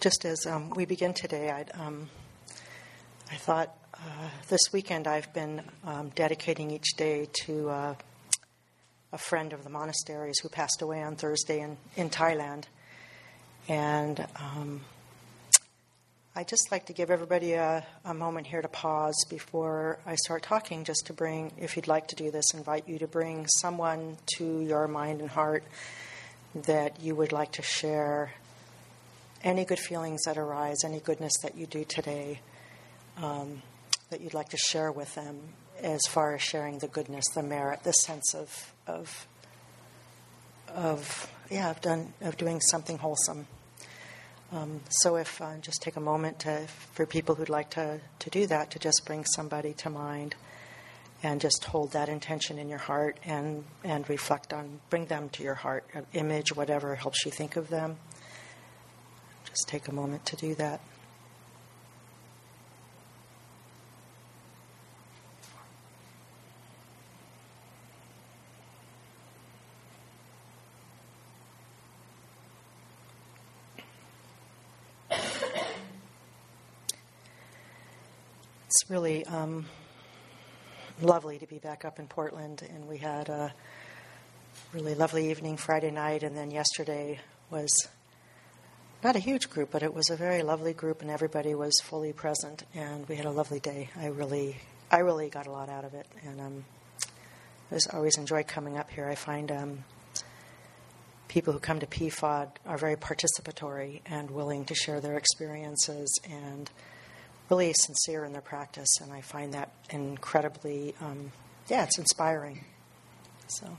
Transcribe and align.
just 0.00 0.24
as 0.24 0.46
um, 0.46 0.70
we 0.70 0.84
begin 0.84 1.12
today, 1.12 1.50
I'd, 1.50 1.72
um, 1.74 2.08
I 3.32 3.34
thought 3.34 3.76
uh, 3.94 4.28
this 4.48 4.60
weekend 4.72 5.08
I've 5.08 5.32
been 5.34 5.62
um, 5.84 6.10
dedicating 6.14 6.70
each 6.70 6.94
day 6.96 7.28
to 7.46 7.68
uh, 7.68 7.94
a 9.12 9.18
friend 9.18 9.52
of 9.52 9.64
the 9.64 9.70
monasteries 9.70 10.38
who 10.38 10.48
passed 10.48 10.82
away 10.82 11.02
on 11.02 11.16
Thursday 11.16 11.60
in, 11.60 11.76
in 11.96 12.10
Thailand. 12.10 12.64
And 13.68 14.24
um, 14.36 14.82
I'd 16.36 16.46
just 16.46 16.70
like 16.70 16.86
to 16.86 16.92
give 16.92 17.10
everybody 17.10 17.54
a, 17.54 17.84
a, 18.04 18.14
moment 18.14 18.46
here 18.46 18.62
to 18.62 18.68
pause 18.68 19.24
before 19.28 19.98
I 20.06 20.14
start 20.14 20.44
talking, 20.44 20.84
just 20.84 21.06
to 21.06 21.12
bring, 21.12 21.50
if 21.58 21.74
you'd 21.74 21.88
like 21.88 22.06
to 22.08 22.16
do 22.16 22.30
this, 22.30 22.54
invite 22.54 22.88
you 22.88 23.00
to 23.00 23.08
bring 23.08 23.48
someone 23.60 24.16
to 24.36 24.60
your 24.60 24.86
mind 24.86 25.20
and 25.20 25.28
heart 25.28 25.64
that 26.54 27.02
you 27.02 27.16
would 27.16 27.32
like 27.32 27.52
to 27.52 27.62
share 27.62 28.32
any 29.42 29.64
good 29.64 29.78
feelings 29.78 30.20
that 30.26 30.36
arise, 30.36 30.78
any 30.84 31.00
goodness 31.00 31.32
that 31.42 31.56
you 31.56 31.66
do 31.66 31.84
today 31.84 32.40
um, 33.22 33.62
that 34.10 34.20
you'd 34.20 34.34
like 34.34 34.48
to 34.50 34.56
share 34.56 34.90
with 34.90 35.14
them 35.14 35.38
as 35.82 36.00
far 36.08 36.34
as 36.34 36.42
sharing 36.42 36.78
the 36.78 36.88
goodness, 36.88 37.24
the 37.34 37.42
merit, 37.42 37.82
the 37.84 37.92
sense 37.92 38.34
of, 38.34 38.72
of, 38.86 39.26
of 40.74 41.30
yeah, 41.50 41.70
of, 41.70 41.80
done, 41.80 42.12
of 42.20 42.36
doing 42.36 42.60
something 42.60 42.98
wholesome. 42.98 43.46
Um, 44.50 44.80
so, 44.88 45.16
if 45.16 45.42
uh, 45.42 45.58
just 45.60 45.82
take 45.82 45.96
a 45.96 46.00
moment 46.00 46.40
to, 46.40 46.66
for 46.94 47.04
people 47.04 47.34
who'd 47.34 47.50
like 47.50 47.70
to, 47.70 48.00
to 48.18 48.30
do 48.30 48.46
that, 48.46 48.70
to 48.70 48.78
just 48.78 49.02
bring 49.04 49.24
somebody 49.24 49.74
to 49.74 49.90
mind 49.90 50.34
and 51.22 51.40
just 51.40 51.64
hold 51.64 51.92
that 51.92 52.08
intention 52.08 52.58
in 52.58 52.68
your 52.68 52.78
heart 52.78 53.18
and, 53.24 53.64
and 53.84 54.08
reflect 54.08 54.54
on, 54.54 54.80
bring 54.88 55.04
them 55.06 55.28
to 55.30 55.42
your 55.42 55.54
heart, 55.54 55.84
an 55.92 56.06
image, 56.14 56.54
whatever 56.56 56.94
helps 56.94 57.26
you 57.26 57.30
think 57.30 57.56
of 57.56 57.68
them. 57.68 57.96
Just 59.58 59.66
take 59.66 59.88
a 59.88 59.92
moment 59.92 60.24
to 60.26 60.36
do 60.36 60.54
that. 60.54 60.80
It's 78.66 78.88
really 78.88 79.26
um, 79.26 79.66
lovely 81.02 81.38
to 81.40 81.46
be 81.48 81.58
back 81.58 81.84
up 81.84 81.98
in 81.98 82.06
Portland, 82.06 82.62
and 82.62 82.86
we 82.86 82.98
had 82.98 83.28
a 83.28 83.52
really 84.72 84.94
lovely 84.94 85.30
evening 85.32 85.56
Friday 85.56 85.90
night, 85.90 86.22
and 86.22 86.36
then 86.36 86.52
yesterday 86.52 87.18
was 87.50 87.72
not 89.02 89.14
a 89.14 89.20
huge 89.20 89.48
group, 89.48 89.70
but 89.70 89.82
it 89.82 89.94
was 89.94 90.10
a 90.10 90.16
very 90.16 90.42
lovely 90.42 90.72
group, 90.72 91.02
and 91.02 91.10
everybody 91.10 91.54
was 91.54 91.78
fully 91.84 92.12
present, 92.12 92.64
and 92.74 93.08
we 93.08 93.16
had 93.16 93.26
a 93.26 93.30
lovely 93.30 93.60
day. 93.60 93.90
I 93.96 94.06
really, 94.06 94.56
I 94.90 94.98
really 94.98 95.28
got 95.28 95.46
a 95.46 95.52
lot 95.52 95.68
out 95.68 95.84
of 95.84 95.94
it, 95.94 96.06
and 96.24 96.40
um, 96.40 96.64
I 97.70 97.74
just 97.74 97.94
always 97.94 98.18
enjoy 98.18 98.42
coming 98.42 98.76
up 98.76 98.90
here. 98.90 99.06
I 99.06 99.14
find 99.14 99.52
um, 99.52 99.84
people 101.28 101.52
who 101.52 101.60
come 101.60 101.78
to 101.78 101.86
PFOD 101.86 102.48
are 102.66 102.78
very 102.78 102.96
participatory 102.96 104.00
and 104.06 104.30
willing 104.30 104.64
to 104.64 104.74
share 104.74 105.00
their 105.00 105.16
experiences 105.16 106.12
and 106.28 106.68
really 107.50 107.72
sincere 107.74 108.24
in 108.24 108.32
their 108.32 108.42
practice, 108.42 108.88
and 109.00 109.12
I 109.12 109.20
find 109.20 109.54
that 109.54 109.72
incredibly, 109.90 110.94
um, 111.00 111.30
yeah, 111.68 111.84
it's 111.84 111.98
inspiring. 111.98 112.64
So, 113.46 113.78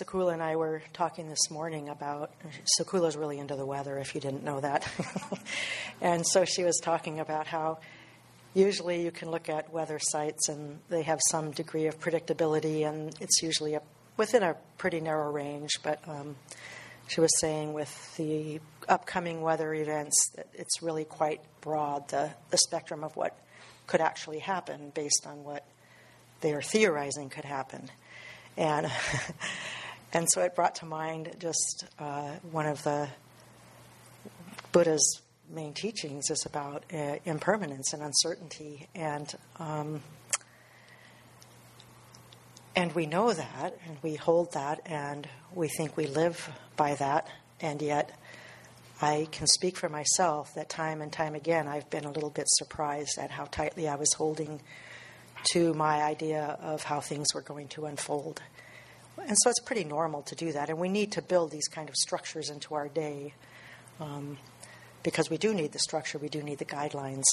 Sakula 0.00 0.32
and 0.32 0.42
I 0.42 0.56
were 0.56 0.82
talking 0.92 1.28
this 1.28 1.50
morning 1.50 1.88
about 1.88 2.30
Sakula's 2.78 3.16
really 3.16 3.38
into 3.38 3.56
the 3.56 3.66
weather, 3.66 3.98
if 3.98 4.14
you 4.14 4.20
didn't 4.20 4.44
know 4.44 4.60
that, 4.60 4.88
and 6.00 6.26
so 6.26 6.44
she 6.44 6.64
was 6.64 6.78
talking 6.82 7.20
about 7.20 7.46
how 7.46 7.78
usually 8.54 9.02
you 9.02 9.10
can 9.10 9.30
look 9.30 9.48
at 9.48 9.72
weather 9.72 9.98
sites 10.00 10.48
and 10.48 10.78
they 10.88 11.02
have 11.02 11.20
some 11.30 11.50
degree 11.50 11.86
of 11.86 11.98
predictability, 12.00 12.86
and 12.86 13.14
it's 13.20 13.42
usually 13.42 13.74
a, 13.74 13.82
within 14.16 14.42
a 14.42 14.56
pretty 14.78 15.00
narrow 15.00 15.30
range, 15.30 15.70
but. 15.82 16.00
Um, 16.08 16.36
she 17.08 17.20
was 17.20 17.40
saying 17.40 17.74
with 17.74 18.16
the 18.16 18.60
upcoming 18.88 19.42
weather 19.42 19.74
events 19.74 20.30
that 20.36 20.46
it's 20.54 20.82
really 20.82 21.04
quite 21.04 21.40
broad, 21.60 22.08
the, 22.08 22.30
the 22.50 22.56
spectrum 22.56 23.04
of 23.04 23.14
what 23.16 23.36
could 23.86 24.00
actually 24.00 24.38
happen 24.38 24.92
based 24.94 25.26
on 25.26 25.44
what 25.44 25.66
they 26.40 26.54
are 26.54 26.62
theorizing 26.62 27.28
could 27.28 27.44
happen. 27.44 27.90
And, 28.56 28.90
and 30.12 30.28
so 30.30 30.42
it 30.42 30.54
brought 30.54 30.76
to 30.76 30.86
mind 30.86 31.34
just 31.38 31.86
uh, 31.98 32.32
one 32.50 32.66
of 32.66 32.82
the 32.82 33.08
Buddha's 34.72 35.20
main 35.50 35.74
teachings 35.74 36.30
is 36.30 36.46
about 36.46 36.84
uh, 36.92 37.16
impermanence 37.24 37.92
and 37.92 38.02
uncertainty. 38.02 38.88
And 38.94 39.32
um, 39.58 40.02
and 42.74 42.94
we 42.94 43.04
know 43.04 43.32
that, 43.32 43.76
and 43.86 43.98
we 44.02 44.14
hold 44.14 44.54
that, 44.54 44.80
and 44.86 45.28
we 45.54 45.68
think 45.68 45.94
we 45.96 46.06
live 46.06 46.50
by 46.74 46.94
that, 46.94 47.28
and 47.60 47.82
yet 47.82 48.18
I 49.02 49.28
can 49.30 49.46
speak 49.46 49.76
for 49.76 49.90
myself 49.90 50.54
that 50.54 50.70
time 50.70 51.02
and 51.02 51.12
time 51.12 51.34
again 51.34 51.68
I've 51.68 51.90
been 51.90 52.04
a 52.04 52.10
little 52.10 52.30
bit 52.30 52.46
surprised 52.48 53.18
at 53.18 53.30
how 53.30 53.44
tightly 53.44 53.88
I 53.88 53.96
was 53.96 54.12
holding 54.14 54.62
to 55.52 55.74
my 55.74 56.02
idea 56.02 56.56
of 56.62 56.84
how 56.84 57.00
things 57.00 57.34
were 57.34 57.42
going 57.42 57.68
to 57.68 57.86
unfold. 57.86 58.40
And 59.18 59.36
so 59.42 59.50
it's 59.50 59.60
pretty 59.60 59.84
normal 59.84 60.22
to 60.22 60.34
do 60.34 60.52
that, 60.52 60.68
and 60.68 60.78
we 60.78 60.88
need 60.88 61.12
to 61.12 61.22
build 61.22 61.50
these 61.50 61.68
kind 61.68 61.88
of 61.88 61.94
structures 61.96 62.50
into 62.50 62.74
our 62.74 62.88
day 62.88 63.34
um, 64.00 64.38
because 65.02 65.30
we 65.30 65.38
do 65.38 65.54
need 65.54 65.72
the 65.72 65.78
structure, 65.78 66.18
we 66.18 66.28
do 66.28 66.42
need 66.42 66.58
the 66.58 66.64
guidelines. 66.64 67.24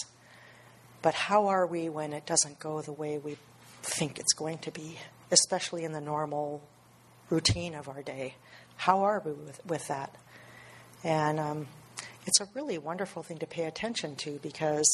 But 1.01 1.13
how 1.13 1.47
are 1.47 1.65
we 1.65 1.89
when 1.89 2.13
it 2.13 2.25
doesn't 2.25 2.59
go 2.59 2.81
the 2.81 2.91
way 2.91 3.17
we 3.17 3.37
think 3.81 4.19
it's 4.19 4.33
going 4.33 4.57
to 4.59 4.71
be? 4.71 4.97
especially 5.31 5.83
in 5.83 5.91
the 5.91 6.01
normal 6.01 6.61
routine 7.29 7.75
of 7.75 7.87
our 7.87 8.01
day. 8.01 8.35
How 8.75 9.01
are 9.01 9.21
we 9.23 9.31
with, 9.31 9.65
with 9.65 9.87
that? 9.87 10.15
And 11.03 11.39
um, 11.39 11.67
it's 12.25 12.41
a 12.41 12.47
really 12.53 12.77
wonderful 12.77 13.23
thing 13.23 13.37
to 13.39 13.45
pay 13.45 13.65
attention 13.65 14.15
to 14.17 14.39
because, 14.41 14.89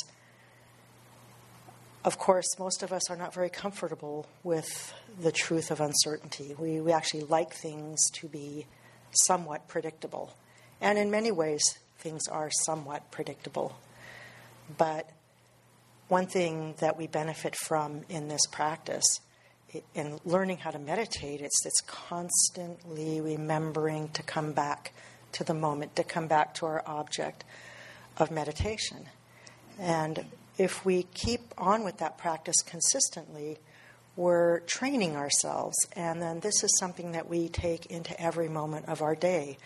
of 2.06 2.20
course, 2.20 2.46
most 2.60 2.84
of 2.84 2.94
us 2.94 3.10
are 3.10 3.16
not 3.18 3.34
very 3.34 3.50
comfortable 3.50 4.28
with 4.44 4.94
the 5.20 5.32
truth 5.32 5.72
of 5.72 5.82
uncertainty. 5.82 6.56
We, 6.58 6.80
we 6.80 6.92
actually 6.92 7.24
like 7.24 7.52
things 7.52 8.00
to 8.14 8.28
be 8.28 8.68
somewhat 9.26 9.68
predictable. 9.68 10.32
And 10.80 11.00
in 11.00 11.10
many 11.10 11.32
ways, 11.32 11.64
things 11.98 12.28
are 12.28 12.52
somewhat 12.64 13.10
predictable. 13.10 13.76
But 14.78 15.10
one 16.08 16.28
thing 16.28 16.76
that 16.78 16.96
we 16.96 17.08
benefit 17.08 17.56
from 17.56 18.02
in 18.08 18.28
this 18.28 18.46
practice 18.52 19.20
in 19.96 20.20
learning 20.24 20.58
how 20.58 20.70
to 20.70 20.80
meditate, 20.80 21.42
it's 21.42 21.66
it's 21.66 21.82
constantly 21.82 23.20
remembering 23.20 24.10
to 24.10 24.22
come 24.22 24.54
back 24.54 24.94
to 25.34 25.44
the 25.44 25.56
moment, 25.56 25.96
to 25.96 26.04
come 26.04 26.28
back 26.28 26.54
to 26.56 26.68
our 26.68 26.84
object 26.86 27.44
of 28.18 28.30
meditation. 28.30 29.08
And 29.80 30.24
if 30.58 30.86
we 30.86 31.04
keep 31.04 31.42
on 31.58 31.84
with 31.84 31.98
that 31.98 32.18
practice 32.18 32.62
consistently, 32.66 33.58
we're 34.16 34.60
training 34.62 35.16
ourselves. 35.16 35.76
And 35.94 36.22
then 36.22 36.40
this 36.40 36.64
is 36.64 36.78
something 36.80 37.12
that 37.14 37.30
we 37.30 37.50
take 37.50 37.88
into 37.88 38.20
every 38.20 38.48
moment 38.48 38.88
of 38.88 39.02
our 39.02 39.16
day. 39.16 39.58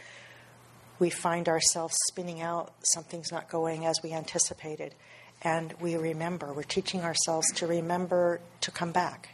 We 0.97 1.09
find 1.09 1.47
ourselves 1.47 1.95
spinning 2.09 2.41
out, 2.41 2.73
something's 2.81 3.31
not 3.31 3.49
going 3.49 3.85
as 3.85 3.99
we 4.03 4.11
anticipated. 4.11 4.95
And 5.41 5.73
we 5.79 5.95
remember, 5.95 6.51
we're 6.51 6.63
teaching 6.63 7.01
ourselves 7.01 7.47
to 7.53 7.67
remember 7.67 8.41
to 8.61 8.71
come 8.71 8.91
back 8.91 9.29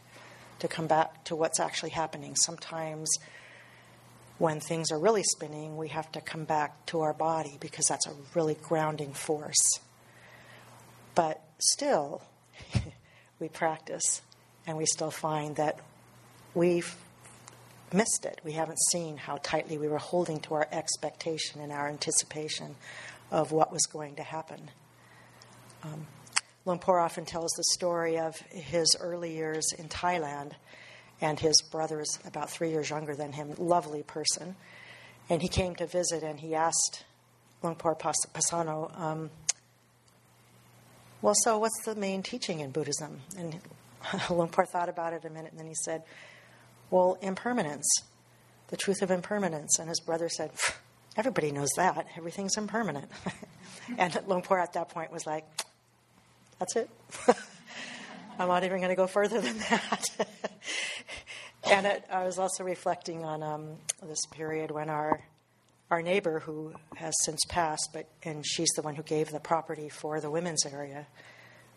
to 0.60 0.68
come 0.68 0.88
back 0.88 1.24
to 1.26 1.36
what's 1.36 1.60
actually 1.60 1.92
happening. 1.92 2.36
Sometimes 2.36 3.10
when 4.38 4.60
things 4.60 4.92
are 4.92 5.00
really 5.00 5.24
spinning, 5.24 5.78
we 5.78 5.90
have 5.90 6.12
to 6.14 6.22
come 6.22 6.46
back 6.46 6.86
to 6.88 7.01
our 7.01 7.13
body 7.13 7.58
because 7.60 7.86
that's 7.88 8.08
a 8.08 8.13
really 8.34 8.56
grounding 8.56 9.13
force. 9.13 9.80
But 11.15 11.41
still, 11.59 12.21
we 13.39 13.50
practice 13.50 14.21
and 14.67 14.77
we 14.77 14.85
still 14.85 15.12
find 15.12 15.56
that 15.56 15.79
we've 16.53 16.95
missed 17.94 18.25
it. 18.25 18.41
We 18.44 18.53
haven't 18.53 18.79
seen 18.91 19.17
how 19.17 19.38
tightly 19.38 19.77
we 19.77 19.88
were 19.88 19.97
holding 19.97 20.39
to 20.41 20.56
our 20.56 20.67
expectation 20.71 21.62
and 21.62 21.71
our 21.71 21.88
anticipation 21.88 22.75
of 23.31 23.51
what 23.51 23.71
was 23.71 23.85
going 23.85 24.15
to 24.15 24.23
happen. 24.23 24.69
Um, 25.83 26.07
Luang 26.65 26.79
Por 26.79 27.00
often 27.00 27.25
tells 27.25 27.51
the 27.51 27.63
story 27.73 28.17
of 28.17 28.35
his 28.50 28.95
early 29.00 29.35
years 29.35 29.65
in 29.77 29.88
Thailand, 29.88 30.53
and 31.21 31.39
his 31.39 31.62
brother 31.71 32.01
is 32.01 32.19
about 32.25 32.50
three 32.50 32.71
years 32.71 32.89
younger 32.89 33.15
than 33.15 33.33
him, 33.33 33.53
lovely 33.57 34.03
person. 34.03 34.56
And 35.29 35.41
he 35.41 35.47
came 35.47 35.75
to 35.75 35.85
visit, 35.85 36.23
and 36.23 36.39
he 36.39 36.56
asked 36.56 37.06
Luang 37.62 37.75
Por 37.75 37.95
Pasanno, 37.95 39.00
um, 39.00 39.29
Well, 41.21 41.35
so 41.44 41.57
what's 41.57 41.83
the 41.85 41.95
main 41.95 42.23
teaching 42.23 42.59
in 42.59 42.71
Buddhism? 42.71 43.21
And 43.38 43.59
Luang 44.29 44.50
Por 44.50 44.65
thought 44.65 44.89
about 44.89 45.13
it 45.13 45.25
a 45.25 45.29
minute, 45.29 45.51
and 45.51 45.59
then 45.59 45.67
he 45.67 45.75
said, 45.75 46.03
Well, 46.91 47.17
impermanence, 47.21 47.88
the 48.67 48.77
truth 48.77 49.01
of 49.01 49.12
impermanence. 49.12 49.79
And 49.79 49.89
his 49.89 50.00
brother 50.00 50.29
said, 50.29 50.51
everybody 51.15 51.51
knows 51.51 51.69
that. 51.77 52.07
Everything's 52.17 52.57
impermanent. 52.57 53.09
and 53.97 54.17
Luang 54.27 54.41
Por 54.41 54.59
at 54.59 54.73
that 54.73 54.89
point 54.89 55.12
was 55.12 55.25
like, 55.25 55.45
that's 56.59 56.75
it. 56.75 56.89
I'm 58.39 58.47
not 58.47 58.63
even 58.63 58.79
going 58.79 58.89
to 58.89 58.95
go 58.95 59.07
further 59.07 59.39
than 59.39 59.57
that. 59.57 60.27
and 61.63 61.85
it, 61.85 62.06
I 62.12 62.25
was 62.25 62.38
also 62.38 62.63
reflecting 62.63 63.23
on 63.23 63.44
um, 63.44 63.77
this 64.03 64.25
period 64.31 64.71
when 64.71 64.89
our 64.89 65.21
our 65.90 66.02
neighbor, 66.02 66.40
who 66.40 66.74
has 66.96 67.14
since 67.24 67.40
passed, 67.48 67.90
but 67.94 68.08
and 68.24 68.46
she's 68.46 68.70
the 68.76 68.82
one 68.82 68.96
who 68.96 69.04
gave 69.04 69.30
the 69.30 69.40
property 69.40 69.90
for 69.90 70.20
the 70.20 70.32
women's 70.32 70.66
area. 70.66 71.08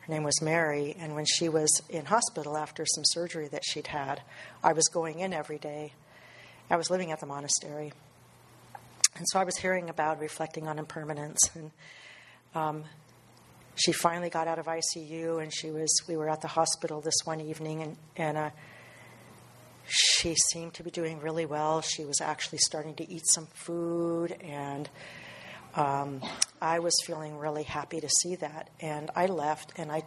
Her 0.01 0.13
name 0.13 0.23
was 0.23 0.41
Mary, 0.41 0.97
and 0.99 1.15
when 1.15 1.27
she 1.27 1.49
was 1.49 1.83
in 1.91 2.07
hospital 2.07 2.57
after 2.57 2.87
some 2.87 3.05
surgery 3.05 3.49
that 3.49 3.63
she'd 3.65 3.89
had, 3.89 4.23
I 4.63 4.73
was 4.73 4.89
going 4.89 5.21
in 5.21 5.33
every 5.33 5.59
day. 5.59 5.93
I 6.71 6.77
was 6.77 6.91
living 6.91 7.13
at 7.13 7.21
the 7.21 7.27
monastery, 7.27 7.93
and 9.17 9.27
so 9.31 9.39
I 9.39 9.45
was 9.45 9.57
hearing 9.57 9.91
about 9.91 10.21
reflecting 10.21 10.67
on 10.69 10.79
impermanence 10.79 11.39
and. 11.55 11.71
Um, 12.55 12.85
she 13.85 13.93
finally 13.93 14.29
got 14.29 14.49
out 14.49 14.59
of 14.59 14.67
ICU, 14.67 15.41
and 15.41 15.55
she 15.55 15.71
was. 15.71 15.89
We 16.09 16.17
were 16.17 16.29
at 16.29 16.41
the 16.41 16.49
hospital 16.49 17.01
this 17.01 17.15
one 17.25 17.41
evening, 17.41 17.83
and 17.83 17.97
and 18.17 18.37
uh, 18.37 18.51
she 20.19 20.35
seemed 20.53 20.75
to 20.75 20.83
be 20.83 20.91
doing 20.91 21.21
really 21.21 21.47
well. 21.47 21.81
She 21.81 22.05
was 22.05 22.21
actually 22.21 22.59
starting 22.59 22.95
to 22.97 23.09
eat 23.11 23.23
some 23.27 23.47
food, 23.47 24.33
and 24.43 24.89
um, 25.75 26.23
I 26.61 26.81
was 26.81 26.95
feeling 27.07 27.37
really 27.37 27.63
happy 27.63 28.01
to 28.01 28.09
see 28.09 28.37
that. 28.37 28.71
And 28.81 29.11
I 29.15 29.27
left, 29.27 29.73
and 29.77 29.93
I 29.93 30.03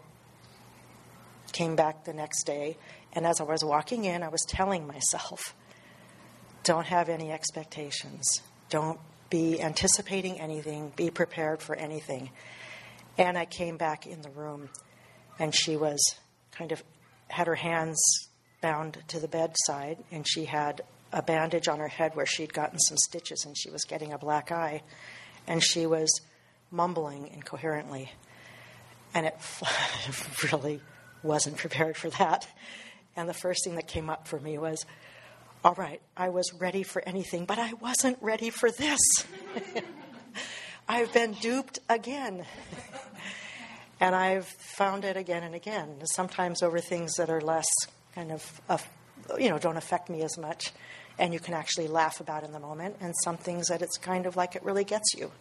came 1.54 1.76
back 1.76 2.04
the 2.04 2.14
next 2.14 2.44
day. 2.44 2.78
And 3.14 3.26
as 3.26 3.40
I 3.40 3.44
was 3.44 3.64
walking 3.64 4.06
in, 4.06 4.24
I 4.24 4.30
was 4.30 4.42
telling 4.48 4.86
myself, 4.86 5.56
"Don't 6.64 6.88
have 6.88 7.10
any 7.10 7.32
expectations. 7.32 8.42
Don't 8.70 9.00
be 9.30 9.62
anticipating 9.62 10.40
anything. 10.40 10.92
Be 10.96 11.10
prepared 11.10 11.62
for 11.62 11.76
anything." 11.76 12.32
And 13.18 13.38
I 13.38 13.46
came 13.46 13.78
back 13.78 14.08
in 14.08 14.22
the 14.22 14.30
room, 14.30 14.70
and 15.40 15.54
she 15.54 15.76
was 15.76 16.00
kind 16.52 16.72
of 16.72 16.84
had 17.28 17.48
her 17.48 17.56
hands 17.56 17.98
bound 18.62 18.98
to 19.10 19.20
the 19.20 19.28
bedside, 19.28 19.98
and 20.12 20.28
she 20.28 20.46
had 20.46 20.82
a 21.12 21.22
bandage 21.22 21.68
on 21.68 21.80
her 21.80 21.88
head 21.88 22.16
where 22.16 22.26
she'd 22.26 22.54
gotten 22.54 22.80
some 22.80 22.98
stitches, 22.98 23.44
and 23.46 23.58
she 23.58 23.70
was 23.70 23.84
getting 23.84 24.14
a 24.14 24.18
black 24.18 24.52
eye, 24.52 24.82
and 25.48 25.62
she 25.64 25.86
was 25.86 26.22
mumbling 26.70 27.28
incoherently. 27.28 28.12
And 29.14 29.26
it 29.26 29.36
really 30.54 30.80
wasn't 31.24 31.58
prepared 31.58 31.98
for 31.98 32.10
that. 32.12 32.48
And 33.16 33.28
the 33.28 33.34
first 33.34 33.64
thing 33.66 33.76
that 33.76 33.88
came 33.88 34.10
up 34.10 34.28
for 34.28 34.40
me 34.40 34.58
was, 34.58 34.86
all 35.64 35.76
right, 35.76 36.02
I 36.16 36.30
was 36.30 36.54
ready 36.54 36.84
for 36.84 37.02
anything, 37.06 37.46
but 37.46 37.60
I 37.60 37.74
wasn't 37.74 38.18
ready 38.22 38.50
for 38.50 38.72
this. 38.72 39.00
I've 40.88 41.14
been 41.14 41.34
duped 41.34 41.80
again. 41.90 42.46
and 44.00 44.16
I've 44.16 44.48
found 44.48 45.06
it 45.06 45.18
again 45.18 45.44
and 45.44 45.54
again, 45.54 46.00
sometimes 46.06 46.64
over 46.64 46.80
things 46.80 47.14
that 47.16 47.30
are 47.30 47.42
less 47.42 47.68
kind 48.16 48.32
of, 48.32 48.62
you 49.40 49.50
know, 49.50 49.60
don't 49.60 49.78
affect 49.78 50.10
me 50.10 50.22
as 50.24 50.38
much, 50.38 50.72
and 51.18 51.34
you 51.34 51.40
can 51.40 51.54
actually 51.54 51.88
laugh 51.88 52.20
about 52.20 52.44
in 52.44 52.52
the 52.52 52.60
moment, 52.60 52.98
and 53.00 53.14
some 53.24 53.38
things 53.38 53.68
that 53.68 53.82
it's 53.82 53.98
kind 53.98 54.26
of 54.26 54.36
like 54.36 54.56
it 54.56 54.64
really 54.64 54.84
gets 54.84 55.14
you. 55.16 55.32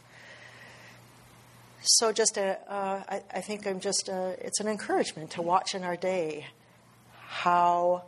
So, 1.82 2.12
just 2.12 2.36
a, 2.36 2.58
uh, 2.70 3.02
I, 3.08 3.22
I 3.32 3.40
think 3.40 3.66
I'm 3.66 3.80
just, 3.80 4.08
a, 4.08 4.36
it's 4.44 4.60
an 4.60 4.68
encouragement 4.68 5.30
to 5.32 5.42
watch 5.42 5.74
in 5.74 5.82
our 5.82 5.96
day 5.96 6.46
how 7.16 8.04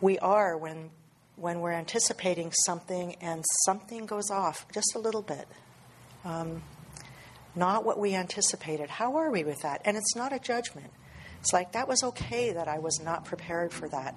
we 0.00 0.18
are 0.18 0.56
when 0.56 0.90
when 1.36 1.60
we're 1.60 1.72
anticipating 1.72 2.52
something 2.66 3.16
and 3.20 3.44
something 3.64 4.06
goes 4.06 4.30
off 4.30 4.66
just 4.72 4.94
a 4.94 4.98
little 4.98 5.22
bit. 5.22 5.48
Um, 6.24 6.62
not 7.54 7.84
what 7.84 7.98
we 7.98 8.14
anticipated. 8.14 8.88
How 8.88 9.16
are 9.16 9.30
we 9.30 9.44
with 9.44 9.60
that? 9.62 9.82
And 9.84 9.96
it's 9.96 10.14
not 10.14 10.32
a 10.32 10.38
judgment. 10.38 10.90
It's 11.42 11.52
like 11.52 11.72
that 11.72 11.88
was 11.88 12.04
okay 12.04 12.52
that 12.52 12.68
I 12.68 12.78
was 12.78 13.00
not 13.02 13.24
prepared 13.24 13.72
for 13.72 13.88
that. 13.88 14.14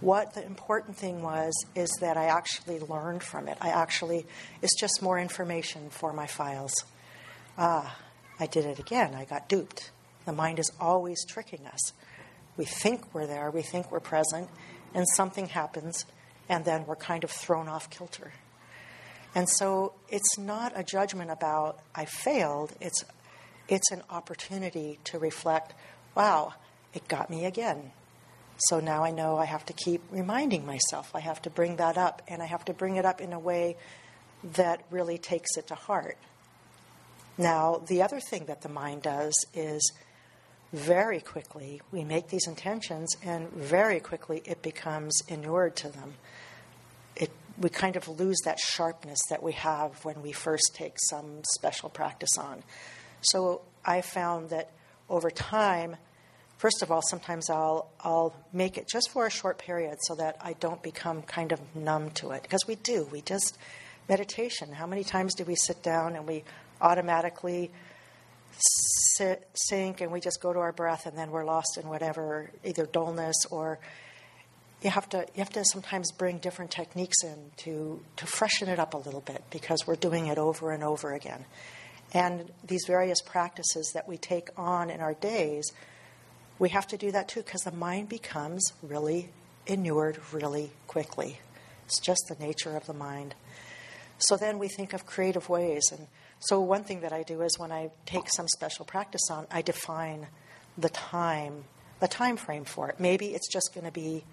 What 0.00 0.34
the 0.34 0.44
important 0.44 0.96
thing 0.96 1.22
was 1.22 1.54
is 1.76 1.88
that 2.00 2.16
I 2.16 2.24
actually 2.24 2.80
learned 2.80 3.22
from 3.22 3.46
it. 3.46 3.56
I 3.60 3.68
actually, 3.68 4.26
it's 4.60 4.74
just 4.78 5.00
more 5.00 5.20
information 5.20 5.88
for 5.90 6.12
my 6.12 6.26
files. 6.26 6.74
Ah, 7.56 7.96
I 8.40 8.46
did 8.46 8.64
it 8.64 8.80
again. 8.80 9.14
I 9.14 9.24
got 9.24 9.48
duped. 9.48 9.92
The 10.26 10.32
mind 10.32 10.58
is 10.58 10.72
always 10.80 11.24
tricking 11.24 11.64
us. 11.64 11.92
We 12.56 12.64
think 12.64 13.14
we're 13.14 13.28
there, 13.28 13.52
we 13.52 13.62
think 13.62 13.92
we're 13.92 14.00
present, 14.00 14.48
and 14.94 15.06
something 15.14 15.46
happens, 15.46 16.04
and 16.48 16.64
then 16.64 16.86
we're 16.86 16.96
kind 16.96 17.22
of 17.22 17.30
thrown 17.30 17.68
off 17.68 17.88
kilter. 17.88 18.32
And 19.32 19.48
so 19.48 19.92
it's 20.08 20.38
not 20.38 20.72
a 20.74 20.82
judgment 20.82 21.30
about 21.30 21.78
I 21.94 22.04
failed, 22.04 22.72
it's, 22.80 23.04
it's 23.68 23.92
an 23.92 24.02
opportunity 24.10 24.98
to 25.04 25.20
reflect 25.20 25.72
wow, 26.14 26.54
it 26.92 27.08
got 27.08 27.30
me 27.30 27.44
again. 27.46 27.92
So 28.56 28.78
now 28.80 29.02
I 29.02 29.10
know 29.10 29.36
I 29.36 29.46
have 29.46 29.66
to 29.66 29.72
keep 29.72 30.00
reminding 30.10 30.64
myself. 30.64 31.10
I 31.14 31.20
have 31.20 31.42
to 31.42 31.50
bring 31.50 31.76
that 31.76 31.98
up, 31.98 32.22
and 32.28 32.40
I 32.42 32.46
have 32.46 32.64
to 32.66 32.72
bring 32.72 32.96
it 32.96 33.04
up 33.04 33.20
in 33.20 33.32
a 33.32 33.38
way 33.38 33.76
that 34.54 34.84
really 34.90 35.18
takes 35.18 35.56
it 35.56 35.66
to 35.68 35.74
heart. 35.74 36.18
Now, 37.36 37.82
the 37.86 38.02
other 38.02 38.20
thing 38.20 38.44
that 38.46 38.62
the 38.62 38.68
mind 38.68 39.02
does 39.02 39.34
is 39.54 39.92
very 40.72 41.20
quickly 41.20 41.80
we 41.90 42.04
make 42.04 42.28
these 42.28 42.46
intentions, 42.46 43.16
and 43.24 43.50
very 43.52 44.00
quickly 44.00 44.42
it 44.44 44.62
becomes 44.62 45.20
inured 45.28 45.76
to 45.76 45.88
them 45.88 46.14
It, 47.16 47.30
we 47.58 47.70
kind 47.70 47.96
of 47.96 48.08
lose 48.08 48.38
that 48.44 48.58
sharpness 48.58 49.18
that 49.30 49.42
we 49.42 49.52
have 49.52 50.04
when 50.04 50.20
we 50.22 50.32
first 50.32 50.72
take 50.74 50.94
some 51.10 51.42
special 51.54 51.88
practice 51.88 52.36
on. 52.38 52.62
So 53.20 53.62
I 53.84 54.00
found 54.00 54.50
that 54.50 54.70
over 55.08 55.30
time, 55.30 55.96
first 56.58 56.82
of 56.82 56.90
all, 56.90 57.02
sometimes 57.02 57.50
I'll 57.50 57.90
I'll 58.00 58.34
make 58.52 58.78
it 58.78 58.88
just 58.88 59.10
for 59.10 59.26
a 59.26 59.30
short 59.30 59.58
period 59.58 59.98
so 60.02 60.14
that 60.16 60.36
I 60.40 60.54
don't 60.54 60.82
become 60.82 61.22
kind 61.22 61.52
of 61.52 61.60
numb 61.74 62.10
to 62.12 62.30
it 62.32 62.42
because 62.42 62.66
we 62.66 62.76
do. 62.76 63.08
We 63.10 63.20
just 63.20 63.58
meditation. 64.08 64.72
How 64.72 64.86
many 64.86 65.04
times 65.04 65.34
do 65.34 65.44
we 65.44 65.54
sit 65.54 65.82
down 65.82 66.16
and 66.16 66.26
we 66.26 66.44
automatically 66.80 67.70
sit, 69.16 69.48
sink 69.54 70.00
and 70.00 70.12
we 70.12 70.20
just 70.20 70.40
go 70.40 70.52
to 70.52 70.58
our 70.58 70.72
breath 70.72 71.06
and 71.06 71.16
then 71.16 71.30
we're 71.30 71.44
lost 71.44 71.78
in 71.80 71.88
whatever 71.88 72.50
either 72.64 72.86
dullness 72.86 73.46
or 73.50 73.78
you 74.82 74.90
have 74.90 75.08
to 75.08 75.26
you 75.34 75.38
have 75.38 75.50
to 75.50 75.64
sometimes 75.64 76.12
bring 76.12 76.38
different 76.38 76.70
techniques 76.70 77.24
in 77.24 77.50
to 77.56 78.00
to 78.16 78.26
freshen 78.26 78.68
it 78.68 78.78
up 78.78 78.94
a 78.94 78.98
little 78.98 79.22
bit 79.22 79.42
because 79.50 79.86
we're 79.86 79.96
doing 79.96 80.26
it 80.26 80.38
over 80.38 80.72
and 80.72 80.84
over 80.84 81.12
again. 81.12 81.44
And 82.14 82.50
these 82.66 82.84
various 82.86 83.20
practices 83.20 83.90
that 83.92 84.08
we 84.08 84.16
take 84.16 84.48
on 84.56 84.88
in 84.88 85.00
our 85.00 85.14
days, 85.14 85.70
we 86.58 86.68
have 86.70 86.86
to 86.88 86.96
do 86.96 87.10
that 87.10 87.28
too 87.28 87.42
because 87.42 87.62
the 87.62 87.72
mind 87.72 88.08
becomes 88.08 88.72
really 88.82 89.30
inured 89.66 90.18
really 90.32 90.70
quickly. 90.86 91.40
It's 91.86 92.00
just 92.00 92.22
the 92.28 92.42
nature 92.42 92.76
of 92.76 92.86
the 92.86 92.94
mind. 92.94 93.34
So 94.18 94.36
then 94.36 94.58
we 94.60 94.68
think 94.68 94.92
of 94.92 95.04
creative 95.04 95.48
ways 95.48 95.90
and 95.90 96.06
so 96.40 96.60
one 96.60 96.84
thing 96.84 97.00
that 97.00 97.12
I 97.12 97.22
do 97.22 97.40
is 97.40 97.58
when 97.58 97.72
I 97.72 97.90
take 98.04 98.28
some 98.28 98.48
special 98.48 98.84
practice 98.84 99.30
on, 99.30 99.46
I 99.50 99.62
define 99.62 100.26
the 100.76 100.90
time, 100.90 101.64
the 102.00 102.08
time 102.08 102.36
frame 102.36 102.66
for 102.66 102.90
it. 102.90 103.00
Maybe 103.00 103.28
it's 103.28 103.50
just 103.50 103.72
going 103.72 103.86
to 103.86 103.92
be 103.92 104.24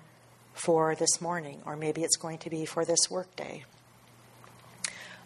for 0.54 0.94
this 0.96 1.22
morning, 1.22 1.62
or 1.66 1.78
maybe 1.78 2.04
it's 2.04 2.18
going 2.18 2.40
to 2.40 2.50
be 2.50 2.66
for 2.66 2.84
this 2.84 3.10
workday. 3.10 3.64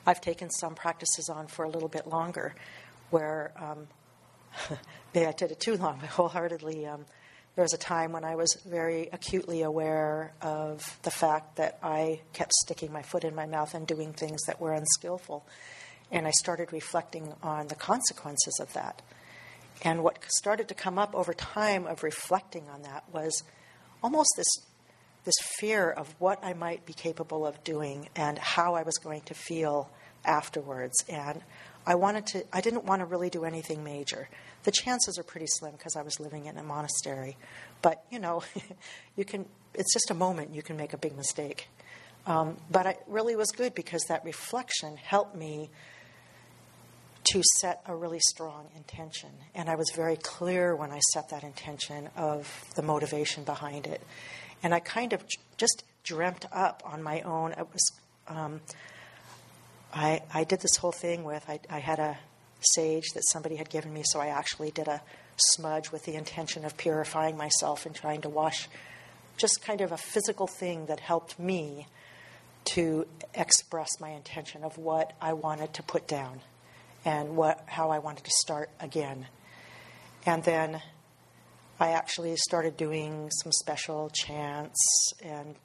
I've 0.06 0.22
taken 0.22 0.50
some 0.50 0.76
practices 0.76 1.30
on 1.30 1.48
for 1.48 1.66
a 1.66 1.70
little 1.70 1.90
bit 1.90 2.08
longer, 2.08 2.56
where 3.10 3.52
um, 3.58 3.88
maybe 5.14 5.26
I 5.26 5.32
did 5.32 5.52
it 5.52 5.60
too 5.60 5.78
long, 5.78 5.98
but 6.00 6.10
wholeheartedly. 6.10 6.86
Um, 6.86 7.06
there 7.56 7.64
was 7.64 7.74
a 7.74 7.78
time 7.78 8.12
when 8.12 8.26
I 8.26 8.36
was 8.36 8.54
very 8.66 9.08
acutely 9.14 9.62
aware 9.62 10.34
of 10.42 11.00
the 11.04 11.12
fact 11.12 11.56
that 11.56 11.80
I 11.82 12.20
kept 12.34 12.52
sticking 12.52 12.92
my 12.92 13.02
foot 13.02 13.24
in 13.24 13.34
my 13.34 13.46
mouth 13.46 13.74
and 13.74 13.88
doing 13.88 14.12
things 14.12 14.42
that 14.48 14.60
were 14.60 14.74
unskillful. 14.74 15.46
And 16.12 16.28
I 16.28 16.32
started 16.32 16.74
reflecting 16.74 17.34
on 17.42 17.70
the 17.70 17.76
consequences 17.76 18.60
of 18.62 18.74
that. 18.74 19.02
And 19.84 20.04
what 20.04 20.20
started 20.28 20.68
to 20.68 20.74
come 20.74 21.00
up 21.00 21.16
over 21.16 21.34
time 21.34 21.88
of 21.88 22.04
reflecting 22.04 22.68
on 22.68 22.82
that 22.82 23.06
was 23.14 23.42
almost 24.04 24.30
this 24.36 24.48
this 25.26 25.36
fear 25.42 25.90
of 25.90 26.14
what 26.20 26.40
I 26.44 26.54
might 26.54 26.86
be 26.86 26.94
capable 26.94 27.46
of 27.46 27.64
doing 27.64 28.10
and 28.16 28.38
how 28.38 28.76
I 28.76 28.84
was 28.84 28.98
going 28.98 29.22
to 29.22 29.34
feel 29.34 29.90
afterwards. 30.24 30.94
And 31.10 31.42
I 31.86 31.96
wanted 31.96 32.26
to, 32.28 32.46
I 32.54 32.62
didn't 32.62 32.86
want 32.86 33.02
to 33.02 33.06
really 33.06 33.30
do 33.30 33.44
anything 33.44 33.84
major. 33.84 34.30
The 34.64 34.72
chances 34.72 35.18
are 35.20 35.24
pretty 35.24 35.48
slim 35.48 35.74
because 35.74 35.96
I 35.96 36.02
was 36.02 36.20
living 36.20 36.46
in 36.46 36.58
a 36.58 36.64
monastery. 36.64 37.38
But, 37.82 38.04
you 38.12 38.20
know, 38.20 38.44
you 39.16 39.26
can, 39.26 39.46
it's 39.74 39.94
just 39.94 40.10
a 40.12 40.16
moment, 40.16 40.54
you 40.54 40.62
can 40.62 40.78
make 40.78 40.94
a 40.94 40.98
big 40.98 41.16
mistake. 41.18 41.68
Um, 42.28 42.58
but 42.72 42.86
it 42.86 43.00
really 43.08 43.36
was 43.36 43.52
good 43.52 43.76
because 43.76 44.04
that 44.08 44.24
reflection 44.26 44.98
helped 44.98 45.36
me 45.36 45.70
to 47.32 47.42
set 47.60 47.82
a 47.88 47.96
really 47.96 48.20
strong 48.20 48.68
intention. 48.76 49.30
And 49.54 49.70
I 49.70 49.76
was 49.76 49.92
very 49.96 50.16
clear 50.16 50.76
when 50.76 50.92
I 50.92 51.00
set 51.14 51.30
that 51.30 51.44
intention 51.44 52.10
of 52.16 52.66
the 52.76 52.84
motivation 52.84 53.44
behind 53.44 53.88
it. 53.88 54.02
And 54.66 54.74
I 54.74 54.80
kind 54.80 55.14
of 55.14 55.24
just 55.58 55.84
dreamt 56.04 56.48
up 56.52 56.82
on 56.84 57.04
my 57.04 57.22
own. 57.22 57.52
It 57.52 57.68
was, 57.72 57.92
um, 58.28 58.62
I, 59.94 60.24
I 60.34 60.44
did 60.44 60.60
this 60.60 60.78
whole 60.78 60.92
thing 60.92 61.24
with, 61.24 61.48
I, 61.48 61.60
I 61.70 61.78
had 61.78 62.00
a 62.00 62.18
sage 62.62 63.10
that 63.14 63.22
somebody 63.28 63.58
had 63.58 63.70
given 63.70 63.94
me, 63.94 64.02
so 64.04 64.20
I 64.20 64.30
actually 64.30 64.72
did 64.72 64.88
a 64.88 65.04
smudge 65.38 65.92
with 65.92 66.06
the 66.06 66.16
intention 66.16 66.66
of 66.66 66.78
purifying 66.78 67.38
myself 67.38 67.86
and 67.86 67.94
trying 67.94 68.22
to 68.22 68.30
wash 68.30 68.68
just 69.38 69.62
kind 69.62 69.82
of 69.82 69.92
a 69.92 69.98
physical 69.98 70.48
thing 70.48 70.88
that 70.88 71.00
helped 71.00 71.38
me 71.38 71.86
to 72.64 73.06
express 73.36 74.00
my 74.00 74.10
intention 74.10 74.64
of 74.64 74.80
what 74.80 75.14
I 75.22 75.34
wanted 75.34 75.76
to 75.76 75.84
put 75.84 76.08
down 76.08 76.42
and 77.06 77.36
what 77.36 77.64
how 77.68 77.92
I 77.92 78.00
wanted 78.00 78.24
to 78.24 78.32
start 78.32 78.72
again. 78.80 79.28
And 80.26 80.44
then 80.44 80.82
I 81.80 81.92
actually 81.92 82.36
started 82.38 82.78
doing 82.78 83.30
some 83.32 83.52
special 83.52 84.10
chants 84.14 85.12
and 85.22 85.56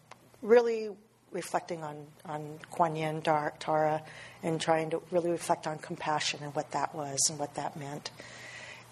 really 0.43 0.91
reflecting 1.31 1.85
on, 1.85 2.07
on 2.25 2.59
Kuan 2.71 2.97
Yin, 2.97 3.23
Tara, 3.23 4.03
and 4.43 4.61
trying 4.61 4.91
to 4.91 5.03
really 5.13 5.31
reflect 5.31 5.69
on 5.69 5.79
compassion 5.79 6.41
and 6.43 6.53
what 6.55 6.73
that 6.73 6.95
was 6.95 7.19
and 7.31 7.39
what 7.39 7.55
that 7.55 7.77
meant. 7.77 8.11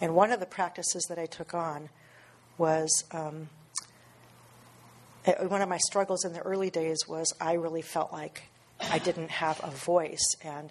And 0.00 0.14
one 0.14 0.30
of 0.30 0.38
the 0.38 0.46
practices 0.46 1.04
that 1.08 1.18
I 1.18 1.26
took 1.26 1.54
on 1.54 1.88
was 2.56 3.04
um, 3.10 3.48
eh, 5.24 5.44
one 5.44 5.60
of 5.60 5.68
my 5.68 5.78
struggles 5.78 6.24
in 6.24 6.32
the 6.32 6.40
early 6.40 6.70
days 6.70 6.98
was 7.08 7.32
I 7.40 7.54
really 7.54 7.82
felt 7.82 8.12
like 8.12 8.44
I 8.80 8.98
didn't 8.98 9.30
have 9.30 9.60
a 9.64 9.70
voice. 9.72 10.24
And, 10.42 10.70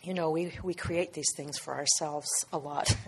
you 0.00 0.14
know, 0.14 0.30
we, 0.30 0.52
we 0.62 0.74
create 0.74 1.12
these 1.12 1.32
things 1.36 1.58
for 1.58 1.74
ourselves 1.74 2.28
a 2.52 2.58
lot. 2.58 2.94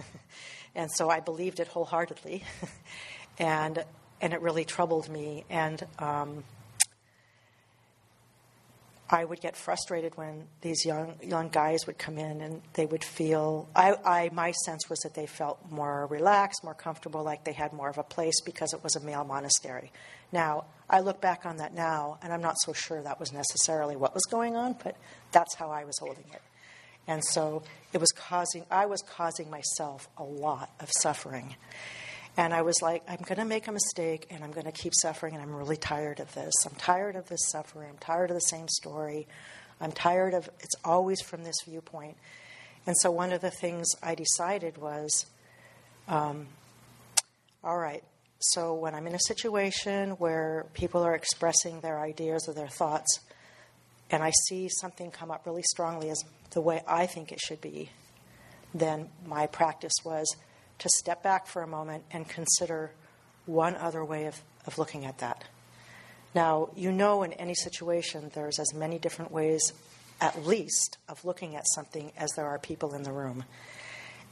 and 0.74 0.90
so 0.90 1.10
I 1.10 1.20
believed 1.20 1.60
it 1.60 1.68
wholeheartedly. 1.68 2.44
and, 3.38 3.84
and 4.20 4.32
it 4.32 4.40
really 4.40 4.64
troubled 4.64 5.08
me. 5.08 5.44
And, 5.50 5.84
um, 5.98 6.44
I 9.12 9.26
would 9.26 9.42
get 9.42 9.56
frustrated 9.56 10.16
when 10.16 10.46
these 10.62 10.86
young 10.86 11.16
young 11.22 11.50
guys 11.50 11.86
would 11.86 11.98
come 11.98 12.16
in 12.16 12.40
and 12.40 12.62
they 12.72 12.86
would 12.86 13.04
feel 13.04 13.68
I, 13.76 13.94
I 14.06 14.30
my 14.32 14.52
sense 14.52 14.88
was 14.88 15.00
that 15.00 15.12
they 15.12 15.26
felt 15.26 15.58
more 15.70 16.06
relaxed, 16.06 16.64
more 16.64 16.72
comfortable, 16.72 17.22
like 17.22 17.44
they 17.44 17.52
had 17.52 17.74
more 17.74 17.90
of 17.90 17.98
a 17.98 18.02
place 18.02 18.40
because 18.40 18.72
it 18.72 18.82
was 18.82 18.96
a 18.96 19.00
male 19.00 19.24
monastery. 19.24 19.92
Now 20.32 20.64
I 20.88 21.00
look 21.00 21.20
back 21.20 21.44
on 21.44 21.58
that 21.58 21.74
now 21.74 22.18
and 22.22 22.32
I'm 22.32 22.40
not 22.40 22.58
so 22.58 22.72
sure 22.72 23.02
that 23.02 23.20
was 23.20 23.34
necessarily 23.34 23.96
what 23.96 24.14
was 24.14 24.24
going 24.30 24.56
on, 24.56 24.76
but 24.82 24.96
that's 25.30 25.54
how 25.56 25.70
I 25.70 25.84
was 25.84 25.98
holding 25.98 26.24
it. 26.32 26.40
And 27.06 27.22
so 27.24 27.62
it 27.92 27.98
was 27.98 28.10
causing 28.12 28.64
I 28.70 28.86
was 28.86 29.02
causing 29.02 29.50
myself 29.50 30.08
a 30.16 30.22
lot 30.22 30.70
of 30.80 30.90
suffering. 31.00 31.56
And 32.36 32.54
I 32.54 32.62
was 32.62 32.80
like, 32.80 33.02
I'm 33.06 33.20
going 33.22 33.38
to 33.38 33.44
make 33.44 33.68
a 33.68 33.72
mistake 33.72 34.26
and 34.30 34.42
I'm 34.42 34.52
going 34.52 34.64
to 34.64 34.72
keep 34.72 34.94
suffering, 34.94 35.34
and 35.34 35.42
I'm 35.42 35.54
really 35.54 35.76
tired 35.76 36.18
of 36.18 36.32
this. 36.34 36.54
I'm 36.64 36.74
tired 36.76 37.14
of 37.14 37.28
this 37.28 37.40
suffering. 37.50 37.90
I'm 37.90 37.98
tired 37.98 38.30
of 38.30 38.36
the 38.36 38.40
same 38.40 38.68
story. 38.68 39.26
I'm 39.80 39.92
tired 39.92 40.32
of 40.32 40.48
it's 40.60 40.76
always 40.84 41.20
from 41.20 41.44
this 41.44 41.56
viewpoint. 41.66 42.16
And 42.86 42.96
so 42.96 43.10
one 43.10 43.32
of 43.32 43.40
the 43.40 43.50
things 43.50 43.88
I 44.02 44.14
decided 44.14 44.78
was 44.78 45.26
um, 46.08 46.46
all 47.62 47.78
right, 47.78 48.02
so 48.40 48.74
when 48.74 48.94
I'm 48.94 49.06
in 49.06 49.14
a 49.14 49.20
situation 49.20 50.10
where 50.12 50.66
people 50.74 51.02
are 51.02 51.14
expressing 51.14 51.80
their 51.80 52.00
ideas 52.00 52.46
or 52.48 52.54
their 52.54 52.68
thoughts, 52.68 53.20
and 54.10 54.22
I 54.22 54.32
see 54.48 54.68
something 54.68 55.12
come 55.12 55.30
up 55.30 55.46
really 55.46 55.62
strongly 55.62 56.10
as 56.10 56.24
the 56.52 56.60
way 56.60 56.82
I 56.86 57.06
think 57.06 57.32
it 57.32 57.40
should 57.40 57.60
be, 57.60 57.90
then 58.74 59.08
my 59.26 59.46
practice 59.46 59.94
was 60.04 60.36
to 60.78 60.88
step 60.88 61.22
back 61.22 61.46
for 61.46 61.62
a 61.62 61.66
moment 61.66 62.04
and 62.10 62.28
consider 62.28 62.92
one 63.46 63.76
other 63.76 64.04
way 64.04 64.26
of, 64.26 64.40
of 64.66 64.78
looking 64.78 65.04
at 65.04 65.18
that. 65.18 65.44
Now, 66.34 66.70
you 66.74 66.90
know, 66.90 67.22
in 67.22 67.32
any 67.34 67.54
situation, 67.54 68.30
there's 68.34 68.58
as 68.58 68.72
many 68.72 68.98
different 68.98 69.30
ways, 69.30 69.72
at 70.20 70.46
least, 70.46 70.96
of 71.08 71.24
looking 71.24 71.56
at 71.56 71.64
something 71.74 72.12
as 72.16 72.30
there 72.32 72.46
are 72.46 72.58
people 72.58 72.94
in 72.94 73.02
the 73.02 73.12
room. 73.12 73.44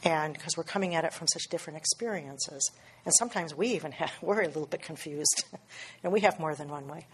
And 0.02 0.32
because 0.32 0.56
we're 0.56 0.64
coming 0.64 0.94
at 0.94 1.04
it 1.04 1.12
from 1.12 1.28
such 1.28 1.42
different 1.50 1.76
experiences. 1.76 2.70
And 3.04 3.12
sometimes 3.14 3.54
we 3.54 3.68
even 3.68 3.92
have, 4.00 4.12
we're 4.22 4.42
a 4.42 4.46
little 4.46 4.66
bit 4.66 4.82
confused, 4.82 5.44
and 6.02 6.12
we 6.12 6.20
have 6.20 6.40
more 6.40 6.54
than 6.54 6.68
one 6.68 6.88
way. 6.88 7.06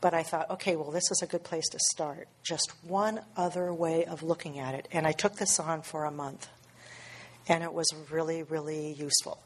But 0.00 0.14
I 0.14 0.22
thought, 0.22 0.50
okay, 0.50 0.76
well, 0.76 0.90
this 0.90 1.10
is 1.10 1.20
a 1.22 1.26
good 1.26 1.44
place 1.44 1.68
to 1.68 1.78
start. 1.78 2.28
Just 2.42 2.72
one 2.84 3.20
other 3.36 3.72
way 3.72 4.04
of 4.06 4.22
looking 4.22 4.58
at 4.58 4.74
it. 4.74 4.88
And 4.92 5.06
I 5.06 5.12
took 5.12 5.36
this 5.36 5.60
on 5.60 5.82
for 5.82 6.04
a 6.04 6.10
month 6.10 6.48
and 7.48 7.64
it 7.64 7.72
was 7.72 7.92
really, 8.10 8.42
really 8.44 8.92
useful. 8.92 9.38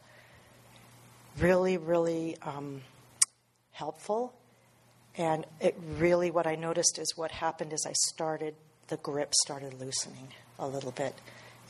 Really, 1.39 1.79
really 1.79 2.37
um, 2.43 2.83
helpful. 3.73 4.35
And 5.17 5.47
it 5.61 5.77
really, 5.99 6.31
what 6.31 6.47
I 6.47 6.55
noticed 6.55 6.99
is 6.99 7.15
what 7.17 7.31
happened 7.31 7.73
is 7.73 7.87
I 7.89 7.95
started, 8.11 8.55
the 8.89 8.99
grip 8.99 9.33
started 9.43 9.81
loosening 9.81 10.29
a 10.59 10.67
little 10.67 10.91
bit. 10.91 11.15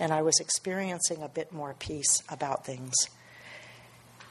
And 0.00 0.12
I 0.12 0.22
was 0.22 0.40
experiencing 0.40 1.22
a 1.22 1.28
bit 1.28 1.52
more 1.52 1.74
peace 1.78 2.22
about 2.28 2.66
things. 2.66 2.94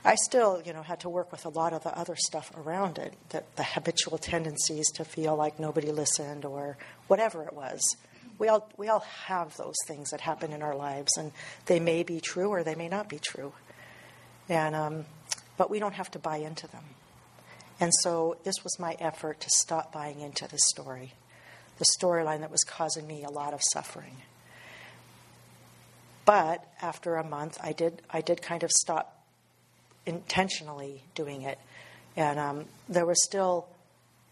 I 0.06 0.16
still, 0.16 0.62
you 0.66 0.74
know, 0.74 0.84
had 0.84 1.00
to 1.02 1.10
work 1.10 1.32
with 1.32 1.46
a 1.46 1.50
lot 1.50 1.72
of 1.72 1.84
the 1.84 1.98
other 1.98 2.16
stuff 2.18 2.52
around 2.58 2.98
it, 2.98 3.14
the, 3.30 3.44
the 3.56 3.64
habitual 3.64 4.18
tendencies 4.18 4.92
to 4.96 5.06
feel 5.06 5.36
like 5.36 5.60
nobody 5.60 5.92
listened 5.92 6.44
or 6.44 6.78
whatever 7.08 7.44
it 7.44 7.54
was 7.54 7.82
we 8.40 8.48
all 8.48 8.70
we 8.78 8.88
all 8.88 9.06
have 9.26 9.56
those 9.58 9.76
things 9.88 10.10
that 10.10 10.22
happen 10.22 10.52
in 10.52 10.62
our 10.62 10.76
lives, 10.76 11.16
and 11.18 11.32
they 11.66 11.80
may 11.80 12.04
be 12.04 12.20
true 12.20 12.50
or 12.50 12.64
they 12.64 12.76
may 12.76 12.90
not 12.90 13.10
be 13.10 13.20
true, 13.20 13.54
and 14.50 14.76
um, 14.76 15.06
but 15.58 15.70
we 15.70 15.80
don't 15.80 15.94
have 15.94 16.12
to 16.12 16.20
buy 16.20 16.38
into 16.38 16.68
them. 16.68 16.84
And 17.80 17.92
so 18.02 18.38
this 18.44 18.56
was 18.64 18.80
my 18.80 18.96
effort 19.00 19.40
to 19.42 19.50
stop 19.50 19.92
buying 19.92 20.20
into 20.20 20.48
the 20.48 20.58
story, 20.58 21.14
the 21.80 21.86
storyline 22.00 22.42
that 22.42 22.52
was 22.52 22.64
causing 22.64 23.08
me 23.08 23.24
a 23.24 23.30
lot 23.30 23.54
of 23.54 23.62
suffering. 23.72 24.18
But 26.26 26.66
after 26.82 27.16
a 27.16 27.24
month, 27.24 27.58
I 27.62 27.74
did 27.74 28.02
I 28.10 28.22
did 28.22 28.42
kind 28.42 28.64
of 28.64 28.72
stop 28.72 29.23
intentionally 30.06 31.04
doing 31.16 31.44
it, 31.44 31.60
and 32.16 32.40
um, 32.40 32.66
there 32.90 33.06
was 33.06 33.24
still 33.24 33.68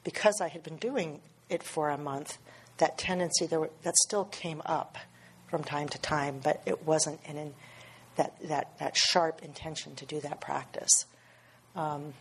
because 0.03 0.41
I 0.41 0.47
had 0.47 0.63
been 0.63 0.77
doing 0.77 1.21
it 1.49 1.63
for 1.63 1.89
a 1.89 1.97
month 1.97 2.37
that 2.77 2.97
tendency 2.97 3.45
there, 3.45 3.69
that 3.83 3.95
still 3.95 4.25
came 4.25 4.61
up 4.65 4.97
from 5.47 5.63
time 5.63 5.89
to 5.89 5.99
time, 5.99 6.39
but 6.43 6.61
it 6.65 6.85
wasn't 6.85 7.19
in 7.25 7.53
that, 8.15 8.33
that, 8.47 8.77
that 8.79 8.97
sharp 8.97 9.41
intention 9.43 9.95
to 9.95 10.05
do 10.05 10.19
that 10.21 10.41
practice. 10.41 11.05
Um, 11.75 12.13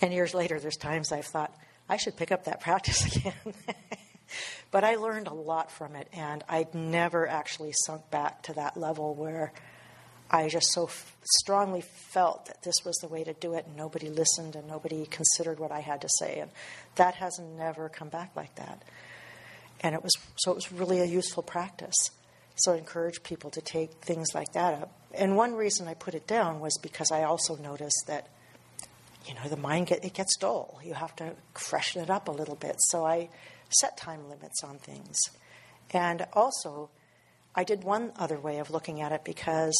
and 0.00 0.12
years 0.12 0.34
later, 0.34 0.58
there's 0.58 0.76
times 0.76 1.12
I've 1.12 1.26
thought, 1.26 1.54
I 1.88 1.96
should 1.96 2.16
pick 2.16 2.32
up 2.32 2.44
that 2.44 2.60
practice 2.60 3.16
again. 3.16 3.34
but 4.70 4.84
I 4.84 4.96
learned 4.96 5.28
a 5.28 5.34
lot 5.34 5.70
from 5.70 5.94
it, 5.94 6.08
and 6.12 6.42
I'd 6.48 6.74
never 6.74 7.28
actually 7.28 7.72
sunk 7.86 8.10
back 8.10 8.42
to 8.44 8.54
that 8.54 8.76
level 8.76 9.14
where 9.14 9.52
I 10.30 10.48
just 10.48 10.72
so 10.72 10.86
f- 10.86 11.16
strongly 11.40 11.82
felt 11.82 12.46
that 12.46 12.62
this 12.62 12.84
was 12.84 12.96
the 12.96 13.08
way 13.08 13.22
to 13.24 13.32
do 13.34 13.54
it, 13.54 13.66
and 13.66 13.76
nobody 13.76 14.08
listened 14.08 14.56
and 14.56 14.66
nobody 14.66 15.06
considered 15.06 15.60
what 15.60 15.70
I 15.70 15.80
had 15.80 16.00
to 16.00 16.08
say. 16.18 16.40
And 16.40 16.50
that 16.96 17.14
has 17.16 17.38
never 17.38 17.88
come 17.88 18.08
back 18.08 18.32
like 18.34 18.54
that. 18.56 18.82
And 19.80 19.94
it 19.94 20.02
was 20.02 20.12
so 20.36 20.50
it 20.52 20.54
was 20.54 20.72
really 20.72 21.00
a 21.00 21.04
useful 21.04 21.42
practice. 21.42 22.10
So 22.56 22.72
I 22.72 22.78
encourage 22.78 23.22
people 23.22 23.50
to 23.50 23.60
take 23.60 23.92
things 24.02 24.28
like 24.34 24.52
that 24.52 24.82
up. 24.82 24.92
And 25.14 25.36
one 25.36 25.54
reason 25.54 25.86
I 25.86 25.94
put 25.94 26.14
it 26.14 26.26
down 26.26 26.60
was 26.60 26.78
because 26.82 27.12
I 27.12 27.24
also 27.24 27.56
noticed 27.56 28.04
that 28.06 28.28
you 29.26 29.34
know 29.34 29.48
the 29.48 29.56
mind 29.56 29.88
get, 29.88 30.04
it 30.04 30.14
gets 30.14 30.36
dull. 30.36 30.80
You 30.82 30.94
have 30.94 31.14
to 31.16 31.34
freshen 31.54 32.02
it 32.02 32.10
up 32.10 32.28
a 32.28 32.32
little 32.32 32.56
bit. 32.56 32.76
So 32.88 33.04
I 33.04 33.28
set 33.68 33.96
time 33.96 34.28
limits 34.28 34.64
on 34.64 34.78
things. 34.78 35.18
And 35.90 36.26
also 36.32 36.90
I 37.54 37.64
did 37.64 37.84
one 37.84 38.12
other 38.18 38.38
way 38.38 38.58
of 38.58 38.70
looking 38.70 39.00
at 39.00 39.12
it 39.12 39.24
because 39.24 39.74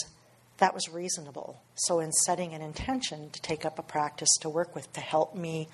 that 0.59 0.75
was 0.75 0.89
reasonable. 0.89 1.61
So, 1.75 2.01
in 2.01 2.13
setting 2.13 2.55
an 2.55 2.63
intention 2.63 3.31
to 3.31 3.41
take 3.43 3.65
up 3.65 3.79
a 3.79 3.83
practice 3.83 4.31
to 4.41 4.49
work 4.49 4.75
with 4.75 4.93
to 4.95 5.01
help 5.01 5.35
me 5.35 5.69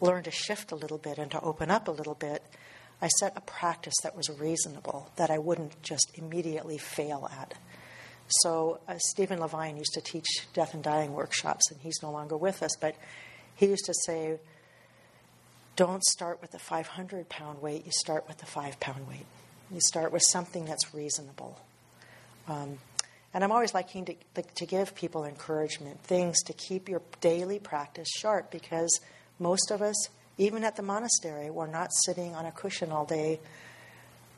learn 0.00 0.22
to 0.24 0.30
shift 0.30 0.72
a 0.72 0.76
little 0.76 0.98
bit 0.98 1.18
and 1.18 1.30
to 1.30 1.40
open 1.40 1.70
up 1.70 1.88
a 1.88 1.90
little 1.90 2.14
bit, 2.14 2.42
I 3.02 3.08
set 3.08 3.32
a 3.36 3.40
practice 3.40 3.94
that 4.02 4.16
was 4.16 4.28
reasonable, 4.28 5.10
that 5.16 5.30
I 5.30 5.38
wouldn't 5.38 5.82
just 5.82 6.10
immediately 6.14 6.76
fail 6.76 7.28
at. 7.32 7.54
So, 8.42 8.80
uh, 8.86 8.98
Stephen 8.98 9.40
Levine 9.40 9.76
used 9.76 9.94
to 9.94 10.00
teach 10.00 10.26
death 10.52 10.74
and 10.74 10.82
dying 10.82 11.12
workshops, 11.12 11.70
and 11.70 11.80
he's 11.80 12.02
no 12.02 12.10
longer 12.10 12.36
with 12.36 12.62
us, 12.62 12.76
but 12.80 12.94
he 13.56 13.66
used 13.66 13.86
to 13.86 13.94
say, 14.06 14.38
Don't 15.76 16.04
start 16.04 16.40
with 16.42 16.50
the 16.50 16.58
500 16.58 17.28
pound 17.28 17.62
weight, 17.62 17.86
you 17.86 17.92
start 17.92 18.28
with 18.28 18.38
the 18.38 18.46
5 18.46 18.78
pound 18.80 19.08
weight. 19.08 19.26
You 19.70 19.80
start 19.80 20.12
with 20.12 20.22
something 20.30 20.64
that's 20.64 20.92
reasonable. 20.92 21.60
Um, 22.48 22.78
and 23.32 23.44
I'm 23.44 23.52
always 23.52 23.74
liking 23.74 24.04
to, 24.06 24.42
to 24.42 24.66
give 24.66 24.94
people 24.94 25.24
encouragement, 25.24 26.02
things 26.02 26.42
to 26.44 26.52
keep 26.52 26.88
your 26.88 27.02
daily 27.20 27.58
practice 27.58 28.08
sharp 28.08 28.50
because 28.50 29.00
most 29.38 29.70
of 29.70 29.82
us, 29.82 30.08
even 30.36 30.64
at 30.64 30.76
the 30.76 30.82
monastery, 30.82 31.50
we're 31.50 31.66
not 31.66 31.90
sitting 32.04 32.34
on 32.34 32.46
a 32.46 32.52
cushion 32.52 32.90
all 32.90 33.04
day 33.04 33.40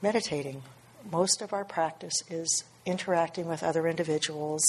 meditating. 0.03 0.63
Most 1.11 1.41
of 1.41 1.53
our 1.53 1.65
practice 1.65 2.15
is 2.29 2.65
interacting 2.85 3.47
with 3.47 3.63
other 3.63 3.87
individuals, 3.87 4.63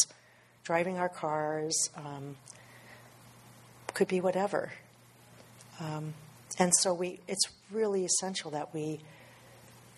driving 0.64 0.98
our 0.98 1.10
cars, 1.10 1.90
um, 1.98 2.38
could 3.94 4.08
be 4.08 4.22
whatever. 4.22 4.72
Um, 5.80 6.14
and 6.60 6.74
so 6.76 6.94
we, 6.94 7.20
it's 7.28 7.46
really 7.72 8.06
essential 8.06 8.52
that 8.52 8.74
we 8.74 9.00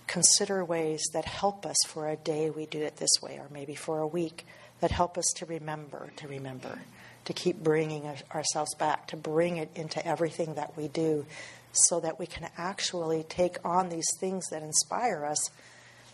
consider 0.08 0.64
ways 0.64 1.04
that 1.14 1.26
help 1.26 1.66
us 1.66 1.78
for 1.88 2.08
a 2.10 2.16
day 2.16 2.50
we 2.50 2.66
do 2.66 2.82
it 2.82 2.98
this 2.98 3.22
way, 3.22 3.38
or 3.38 3.48
maybe 3.52 3.76
for 3.76 4.00
a 4.00 4.08
week, 4.08 4.46
that 4.82 4.92
help 4.92 5.18
us 5.18 5.26
to 5.38 5.46
remember, 5.46 6.12
to 6.18 6.28
remember, 6.28 6.80
to 7.26 7.34
keep 7.34 7.58
bringing 7.58 8.06
ourselves 8.34 8.76
back, 8.76 9.08
to 9.08 9.18
bring 9.18 9.58
it 9.58 9.70
into 9.76 10.06
everything 10.06 10.56
that 10.56 10.78
we 10.78 10.88
do, 10.88 11.26
so 11.72 12.00
that 12.00 12.20
we 12.20 12.26
can 12.26 12.48
actually 12.58 13.24
take 13.24 13.58
on 13.66 13.90
these 13.90 14.08
things 14.20 14.46
that 14.52 14.64
inspire 14.64 15.26
us, 15.26 15.50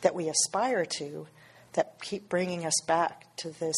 that 0.02 0.16
we 0.16 0.30
aspire 0.30 0.86
to, 0.86 1.28
that 1.74 2.02
keep 2.02 2.30
bringing 2.30 2.66
us 2.66 2.82
back 2.88 3.36
to 3.38 3.50
this 3.60 3.76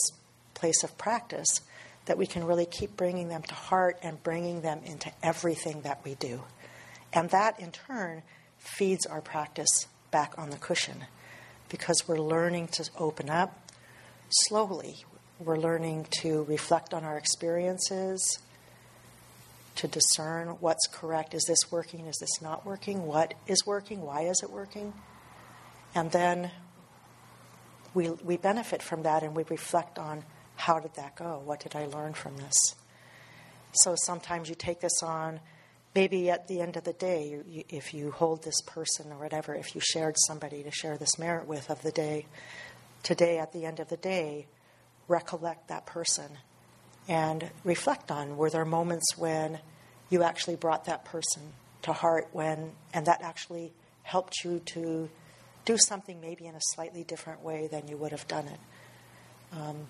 place 0.53 0.83
of 0.83 0.97
practice, 0.97 1.61
that 2.05 2.17
we 2.17 2.25
can 2.25 2.43
really 2.43 2.65
keep 2.65 2.95
bringing 2.97 3.29
them 3.29 3.41
to 3.41 3.53
heart 3.53 3.97
and 4.03 4.21
bringing 4.23 4.61
them 4.61 4.81
into 4.85 5.11
everything 5.21 5.81
that 5.81 6.03
we 6.03 6.15
do. 6.15 6.41
And 7.13 7.29
that 7.29 7.59
in 7.59 7.71
turn 7.71 8.23
feeds 8.57 9.05
our 9.05 9.21
practice 9.21 9.87
back 10.13 10.33
on 10.37 10.51
the 10.51 10.57
cushion 10.57 11.05
because 11.67 12.07
we're 12.07 12.19
learning 12.19 12.67
to 12.67 12.89
open 12.97 13.29
up 13.29 13.71
slowly. 14.29 15.03
We're 15.39 15.57
learning 15.57 16.05
to 16.21 16.43
reflect 16.43 16.93
on 16.93 17.03
our 17.03 17.17
experiences, 17.17 18.39
to 19.75 19.87
discern 19.87 20.49
what's 20.59 20.87
correct. 20.87 21.33
Is 21.33 21.43
this 21.47 21.71
working? 21.71 22.05
Is 22.05 22.17
this 22.19 22.41
not 22.41 22.63
working? 22.65 23.07
What 23.07 23.33
is 23.47 23.65
working? 23.65 24.01
Why 24.01 24.21
is 24.21 24.39
it 24.43 24.51
working? 24.51 24.93
And 25.95 26.11
then 26.11 26.51
we, 27.95 28.09
we 28.09 28.37
benefit 28.37 28.83
from 28.83 29.03
that 29.03 29.23
and 29.23 29.35
we 29.35 29.43
reflect 29.49 29.97
on 29.97 30.23
how 30.55 30.79
did 30.79 30.93
that 30.93 31.15
go? 31.15 31.41
What 31.43 31.59
did 31.59 31.75
I 31.75 31.87
learn 31.87 32.13
from 32.13 32.37
this? 32.37 32.55
So 33.73 33.95
sometimes 34.05 34.47
you 34.47 34.55
take 34.55 34.79
this 34.79 35.01
on, 35.01 35.39
maybe 35.95 36.29
at 36.29 36.47
the 36.47 36.61
end 36.61 36.75
of 36.77 36.83
the 36.83 36.93
day, 36.93 37.27
you, 37.27 37.43
you, 37.47 37.63
if 37.69 37.93
you 37.93 38.11
hold 38.11 38.43
this 38.43 38.61
person 38.61 39.11
or 39.11 39.17
whatever, 39.17 39.53
if 39.53 39.75
you 39.75 39.81
shared 39.81 40.15
somebody 40.27 40.63
to 40.63 40.71
share 40.71 40.97
this 40.97 41.19
merit 41.19 41.47
with 41.47 41.69
of 41.69 41.81
the 41.81 41.91
day, 41.91 42.25
today 43.03 43.37
at 43.37 43.53
the 43.53 43.65
end 43.65 43.79
of 43.79 43.89
the 43.89 43.97
day, 43.97 44.47
recollect 45.07 45.67
that 45.67 45.85
person 45.85 46.37
and 47.07 47.49
reflect 47.63 48.11
on 48.11 48.37
were 48.37 48.49
there 48.49 48.65
moments 48.65 49.17
when 49.17 49.59
you 50.09 50.23
actually 50.23 50.55
brought 50.55 50.85
that 50.85 51.03
person 51.03 51.41
to 51.81 51.91
heart 51.91 52.29
when 52.31 52.71
and 52.93 53.05
that 53.07 53.21
actually 53.21 53.73
helped 54.03 54.43
you 54.43 54.59
to 54.59 55.09
do 55.65 55.77
something 55.77 56.19
maybe 56.21 56.45
in 56.45 56.55
a 56.55 56.61
slightly 56.73 57.03
different 57.03 57.41
way 57.41 57.67
than 57.67 57.87
you 57.87 57.97
would 57.97 58.11
have 58.11 58.27
done 58.27 58.47
it. 58.47 58.59
Um, 59.51 59.87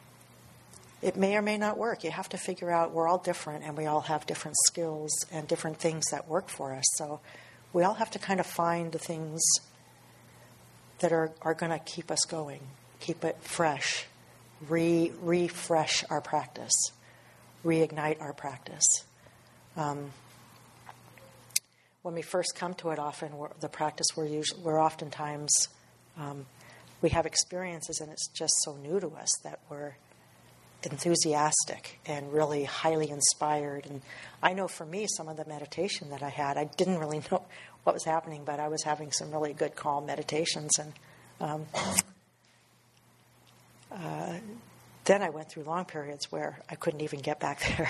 it 1.03 1.17
may 1.17 1.35
or 1.35 1.41
may 1.41 1.57
not 1.57 1.77
work. 1.77 2.03
You 2.03 2.11
have 2.11 2.29
to 2.29 2.37
figure 2.37 2.71
out 2.71 2.93
we're 2.93 3.07
all 3.07 3.17
different 3.17 3.65
and 3.65 3.77
we 3.77 3.85
all 3.85 4.01
have 4.01 4.25
different 4.25 4.55
skills 4.67 5.11
and 5.31 5.47
different 5.47 5.77
things 5.77 6.05
that 6.11 6.27
work 6.29 6.47
for 6.47 6.73
us. 6.73 6.85
So 6.95 7.19
we 7.73 7.83
all 7.83 7.95
have 7.95 8.09
to 8.11 8.19
kind 8.19 8.39
of 8.39 8.45
find 8.45 8.91
the 8.91 8.99
things 8.99 9.41
that 10.99 11.11
are, 11.11 11.31
are 11.41 11.53
going 11.53 11.71
to 11.71 11.79
keep 11.79 12.09
us 12.09 12.23
going, 12.25 12.61
keep 13.01 13.25
it 13.25 13.37
fresh, 13.41 14.05
re, 14.69 15.11
refresh 15.21 16.05
our 16.09 16.21
practice, 16.21 16.91
reignite 17.65 18.21
our 18.21 18.31
practice. 18.31 19.03
Um, 19.75 20.11
when 22.01 22.15
we 22.15 22.21
first 22.21 22.55
come 22.55 22.73
to 22.75 22.91
it, 22.91 22.99
often 22.99 23.31
the 23.59 23.69
practice 23.69 24.07
we're 24.15 24.27
usually 24.27 24.61
we're 24.61 24.81
oftentimes 24.81 25.67
um, 26.17 26.45
we 27.01 27.09
have 27.09 27.25
experiences 27.25 27.99
and 27.99 28.11
it's 28.11 28.27
just 28.27 28.53
so 28.63 28.75
new 28.77 28.99
to 28.99 29.07
us 29.07 29.29
that 29.43 29.59
we're 29.69 29.95
enthusiastic 30.85 31.99
and 32.05 32.31
really 32.31 32.63
highly 32.63 33.09
inspired. 33.09 33.85
And 33.85 34.01
I 34.41 34.53
know 34.53 34.67
for 34.67 34.85
me, 34.85 35.07
some 35.07 35.27
of 35.27 35.37
the 35.37 35.45
meditation 35.45 36.09
that 36.09 36.23
I 36.23 36.29
had, 36.29 36.57
I 36.57 36.65
didn't 36.65 36.99
really 36.99 37.21
know 37.31 37.43
what 37.83 37.93
was 37.93 38.05
happening, 38.05 38.43
but 38.45 38.59
I 38.59 38.67
was 38.67 38.83
having 38.83 39.11
some 39.11 39.31
really 39.31 39.53
good 39.53 39.75
calm 39.75 40.05
meditations. 40.05 40.71
And 40.79 40.93
um, 41.41 41.65
uh, 43.91 44.37
then 45.05 45.21
I 45.21 45.29
went 45.29 45.49
through 45.49 45.63
long 45.63 45.85
periods 45.85 46.31
where 46.31 46.59
I 46.69 46.75
couldn't 46.75 47.01
even 47.01 47.19
get 47.19 47.39
back 47.39 47.59
there. 47.77 47.89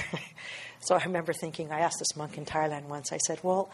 so 0.82 0.96
I 0.96 1.04
remember 1.04 1.34
thinking, 1.34 1.72
I 1.72 1.80
asked 1.80 2.00
this 2.00 2.16
monk 2.16 2.38
in 2.38 2.46
Thailand 2.46 2.86
once, 2.86 3.12
I 3.12 3.18
said, 3.18 3.40
Well, 3.44 3.70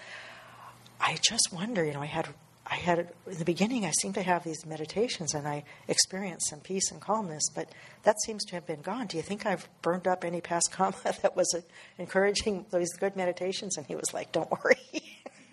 I 1.00 1.18
just 1.22 1.50
wonder, 1.54 1.84
you 1.86 1.94
know, 1.94 2.02
I 2.02 2.08
had 2.08 2.28
I 2.72 2.76
had 2.76 3.00
in 3.00 3.38
the 3.38 3.46
beginning. 3.46 3.86
I 3.86 3.92
seemed 3.92 4.14
to 4.16 4.22
have 4.22 4.44
these 4.44 4.66
meditations, 4.66 5.34
and 5.34 5.48
I 5.48 5.64
experienced 5.88 6.50
some 6.50 6.60
peace 6.60 6.92
and 6.92 7.02
calmness. 7.02 7.50
But 7.54 7.70
that 8.04 8.22
seems 8.22 8.46
to 8.46 8.56
have 8.56 8.68
been 8.68 8.82
gone. 8.82 9.08
Do 9.08 9.18
you 9.18 9.24
think 9.24 9.46
I've 9.46 9.68
burned 9.82 10.08
up 10.08 10.24
any 10.24 10.40
past 10.40 10.72
karma 10.74 10.96
that 11.04 11.36
was 11.36 11.56
encouraging 11.98 12.66
those 12.70 12.90
good 13.00 13.16
meditations? 13.16 13.78
And 13.78 13.88
he 13.88 13.96
was 13.96 14.14
like, 14.14 14.32
"Don't 14.32 14.52
worry." 14.52 14.78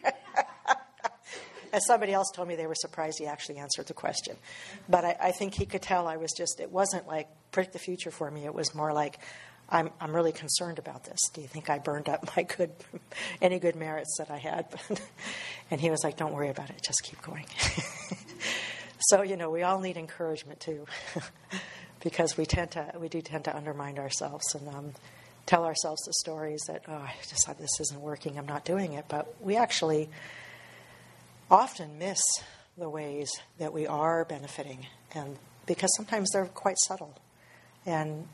and 1.72 1.82
somebody 1.82 2.12
else 2.12 2.30
told 2.34 2.48
me 2.48 2.56
they 2.56 2.66
were 2.66 2.74
surprised 2.74 3.18
he 3.18 3.26
actually 3.26 3.56
answered 3.58 3.86
the 3.86 3.94
question. 3.94 4.36
But 4.88 5.04
I, 5.04 5.16
I 5.20 5.30
think 5.32 5.54
he 5.54 5.64
could 5.64 5.82
tell 5.82 6.06
I 6.06 6.18
was 6.18 6.32
just. 6.36 6.60
It 6.60 6.70
wasn't 6.70 7.06
like 7.06 7.28
predict 7.50 7.72
the 7.72 7.78
future 7.78 8.10
for 8.10 8.30
me. 8.30 8.44
It 8.44 8.54
was 8.54 8.74
more 8.74 8.92
like 8.92 9.18
I'm, 9.68 9.90
I'm 10.00 10.14
really 10.14 10.32
concerned 10.32 10.78
about 10.78 11.04
this. 11.04 11.18
Do 11.32 11.40
you 11.40 11.48
think 11.48 11.68
I 11.68 11.78
burned 11.78 12.08
up 12.08 12.36
my 12.36 12.44
good, 12.44 12.70
any 13.42 13.58
good 13.58 13.76
merits 13.76 14.16
that 14.18 14.30
I 14.30 14.38
had? 14.38 14.66
and 15.70 15.80
he 15.80 15.90
was 15.90 16.04
like, 16.04 16.16
don't 16.16 16.32
worry 16.32 16.50
about 16.50 16.70
it. 16.70 16.80
Just 16.84 17.02
keep 17.02 17.20
going. 17.22 17.46
so, 19.00 19.22
you 19.22 19.36
know, 19.36 19.50
we 19.50 19.62
all 19.62 19.80
need 19.80 19.96
encouragement 19.96 20.60
too, 20.60 20.86
because 22.02 22.36
we 22.36 22.46
tend 22.46 22.72
to, 22.72 22.92
we 22.98 23.08
do 23.08 23.20
tend 23.20 23.44
to 23.44 23.56
undermine 23.56 23.98
ourselves 23.98 24.54
and 24.54 24.68
um, 24.68 24.92
tell 25.46 25.64
ourselves 25.64 26.00
the 26.02 26.12
stories 26.20 26.60
that, 26.68 26.84
oh, 26.86 26.94
I 26.94 27.14
just 27.28 27.48
this 27.58 27.80
isn't 27.80 28.00
working. 28.00 28.38
I'm 28.38 28.46
not 28.46 28.64
doing 28.64 28.92
it. 28.92 29.06
But 29.08 29.34
we 29.40 29.56
actually 29.56 30.08
often 31.50 31.98
miss 31.98 32.20
the 32.78 32.88
ways 32.88 33.30
that 33.58 33.72
we 33.72 33.86
are 33.86 34.24
benefiting 34.24 34.86
and 35.14 35.38
because 35.66 35.90
sometimes 35.96 36.30
they're 36.30 36.46
quite 36.46 36.76
subtle. 36.78 37.16
And 37.84 38.28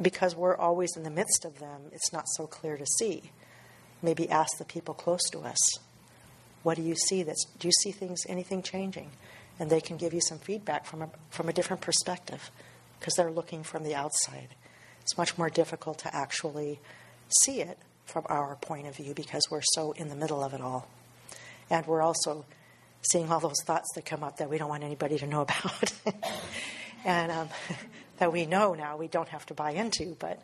because 0.00 0.36
we're 0.36 0.56
always 0.56 0.96
in 0.96 1.02
the 1.02 1.10
midst 1.10 1.44
of 1.44 1.58
them, 1.58 1.82
it's 1.92 2.12
not 2.12 2.24
so 2.36 2.46
clear 2.46 2.76
to 2.76 2.86
see. 2.98 3.30
Maybe 4.02 4.28
ask 4.28 4.58
the 4.58 4.64
people 4.64 4.94
close 4.94 5.22
to 5.30 5.40
us, 5.40 5.58
what 6.62 6.76
do 6.76 6.82
you 6.82 6.96
see? 6.96 7.22
That's, 7.22 7.44
do 7.58 7.68
you 7.68 7.72
see 7.82 7.92
things, 7.92 8.20
anything 8.28 8.62
changing? 8.62 9.10
And 9.58 9.70
they 9.70 9.80
can 9.80 9.96
give 9.96 10.12
you 10.12 10.20
some 10.20 10.38
feedback 10.38 10.84
from 10.84 11.02
a, 11.02 11.10
from 11.30 11.48
a 11.48 11.52
different 11.52 11.80
perspective 11.80 12.50
because 12.98 13.14
they're 13.14 13.30
looking 13.30 13.62
from 13.62 13.84
the 13.84 13.94
outside. 13.94 14.48
It's 15.00 15.16
much 15.16 15.38
more 15.38 15.48
difficult 15.48 15.98
to 16.00 16.14
actually 16.14 16.80
see 17.42 17.60
it 17.60 17.78
from 18.04 18.26
our 18.28 18.56
point 18.56 18.86
of 18.86 18.96
view 18.96 19.14
because 19.14 19.44
we're 19.50 19.62
so 19.62 19.92
in 19.92 20.08
the 20.08 20.16
middle 20.16 20.42
of 20.42 20.54
it 20.54 20.60
all. 20.60 20.88
And 21.70 21.86
we're 21.86 22.02
also 22.02 22.44
seeing 23.02 23.30
all 23.30 23.40
those 23.40 23.62
thoughts 23.64 23.88
that 23.94 24.04
come 24.04 24.22
up 24.22 24.38
that 24.38 24.50
we 24.50 24.58
don't 24.58 24.68
want 24.68 24.84
anybody 24.84 25.18
to 25.18 25.26
know 25.26 25.40
about. 25.42 25.92
and 27.04 27.32
um, 27.32 27.48
that 28.18 28.32
we 28.32 28.46
know 28.46 28.74
now 28.74 28.96
we 28.96 29.08
don't 29.08 29.28
have 29.28 29.46
to 29.46 29.54
buy 29.54 29.72
into, 29.72 30.16
but 30.18 30.42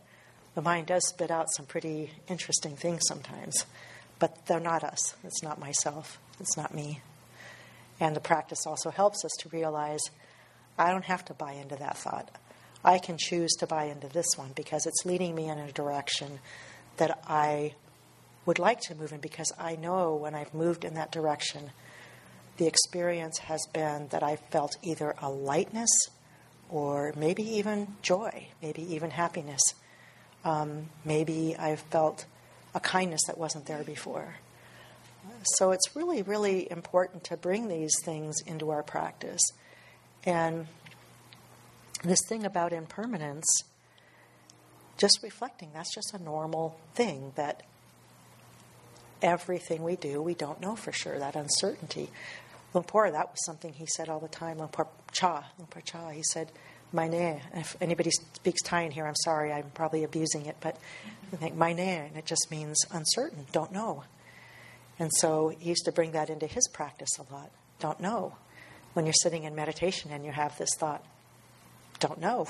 the 0.55 0.63
mind 0.63 0.87
does 0.87 1.07
spit 1.09 1.31
out 1.31 1.49
some 1.55 1.67
pretty 1.67 2.11
interesting 2.29 2.77
things 2.77 3.03
sometimes. 3.09 3.65
But 4.19 4.47
they're 4.47 4.61
not 4.61 4.85
us. 4.85 5.15
It's 5.25 5.43
not 5.43 5.59
myself. 5.59 6.19
It's 6.39 6.57
not 6.57 6.75
me. 6.75 7.01
And 7.99 8.15
the 8.15 8.21
practice 8.21 8.67
also 8.67 8.91
helps 8.91 9.25
us 9.25 9.33
to 9.41 9.49
realize 9.49 10.01
I 10.79 10.91
don't 10.91 11.05
have 11.05 11.25
to 11.27 11.35
buy 11.35 11.53
into 11.53 11.77
that 11.77 11.97
thought. 11.97 12.31
I 12.85 12.99
can 12.99 13.17
choose 13.19 13.53
to 13.59 13.67
buy 13.67 13.85
into 13.85 14.09
this 14.09 14.27
one 14.37 14.51
because 14.55 14.87
it's 14.87 15.05
leading 15.05 15.35
me 15.35 15.49
in 15.49 15.59
a 15.59 15.73
direction 15.73 16.41
that 16.97 17.23
I 17.27 17.75
would 18.45 18.59
like 18.59 18.81
to 18.81 18.95
move 18.95 19.13
in 19.13 19.21
because 19.21 19.53
I 19.59 19.77
know 19.77 20.17
when 20.17 20.35
I've 20.35 20.53
moved 20.53 20.85
in 20.85 20.95
that 20.95 21.13
direction, 21.13 21.71
the 22.57 22.67
experience 22.67 23.39
has 23.39 23.65
been 23.73 24.09
that 24.09 24.23
I 24.23 24.37
felt 24.37 24.77
either 24.83 25.15
a 25.21 25.31
lightness 25.31 25.91
or 26.73 27.13
maybe 27.17 27.43
even 27.43 27.87
joy, 28.01 28.49
maybe 28.63 28.83
even 28.95 29.11
happiness. 29.11 29.61
Um, 30.45 30.89
maybe 31.05 31.55
I've 31.57 31.81
felt 31.81 32.25
a 32.75 32.81
kindness 32.81 33.21
that 33.27 33.37
wasn't 33.37 33.67
there 33.67 33.85
before. 33.85 34.37
So 35.59 35.71
it's 35.71 35.95
really, 35.95 36.23
really 36.23 36.71
important 36.71 37.25
to 37.25 37.37
bring 37.37 37.69
these 37.69 37.93
things 38.05 38.37
into 38.47 38.71
our 38.71 38.83
practice. 38.83 39.43
And 40.25 40.67
this 42.03 42.19
thing 42.27 42.45
about 42.45 42.73
impermanence, 42.73 43.47
just 44.97 45.21
reflecting, 45.23 45.71
that's 45.75 45.95
just 45.95 46.15
a 46.15 46.23
normal 46.23 46.81
thing 46.95 47.33
that 47.37 47.63
everything 49.21 49.85
we 49.85 49.97
do, 49.97 50.23
we 50.23 50.35
don't 50.35 50.61
know 50.61 50.75
for 50.75 50.91
sure, 50.91 51.19
that 51.19 51.37
uncertainty. 51.37 52.09
Luang 52.75 52.85
Por, 52.85 53.11
that 53.11 53.31
was 53.31 53.45
something 53.45 53.73
he 53.73 53.87
said 53.87 54.09
all 54.09 54.21
the 54.21 54.29
time. 54.29 54.59
Lumpur 54.59 54.87
Cha, 55.13 55.45
Luang 55.59 55.69
Por 55.69 55.83
Chah, 55.83 56.11
he 56.11 56.23
said, 56.23 56.51
mai 56.93 57.09
nae. 57.09 57.41
If 57.55 57.77
anybody 57.81 58.11
speaks 58.11 58.63
Thai 58.63 58.83
in 58.83 58.91
here, 58.91 59.07
I'm 59.07 59.17
sorry, 59.17 59.53
I'm 59.53 59.71
probably 59.75 60.05
abusing 60.05 60.47
it, 60.47 60.57
but 60.61 60.77
I 61.33 61.37
think 61.37 61.55
mai 61.55 61.73
nae, 61.73 62.07
and 62.09 62.17
it 62.17 62.27
just 62.27 62.51
means 62.51 62.79
uncertain, 62.91 63.47
don't 63.53 63.73
know. 63.73 64.05
And 64.99 65.11
so 65.15 65.49
he 65.49 65.71
used 65.71 65.85
to 65.87 65.93
bring 65.93 66.13
that 66.13 66.31
into 66.31 66.47
his 66.47 66.69
practice 66.69 67.11
a 67.19 67.33
lot. 67.33 67.51
Don't 67.81 68.01
know. 68.01 68.37
When 68.93 69.07
you're 69.07 69.15
sitting 69.15 69.45
in 69.45 69.55
meditation 69.55 70.11
and 70.13 70.25
you 70.25 70.33
have 70.33 70.57
this 70.59 70.75
thought, 70.77 71.05
don't 71.99 72.21
know. 72.21 72.47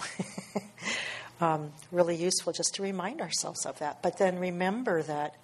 um, 1.40 1.72
really 1.90 2.16
useful 2.16 2.52
just 2.52 2.74
to 2.74 2.82
remind 2.82 3.20
ourselves 3.20 3.64
of 3.64 3.78
that. 3.78 4.02
But 4.02 4.18
then 4.18 4.38
remember 4.38 5.02
that 5.02 5.36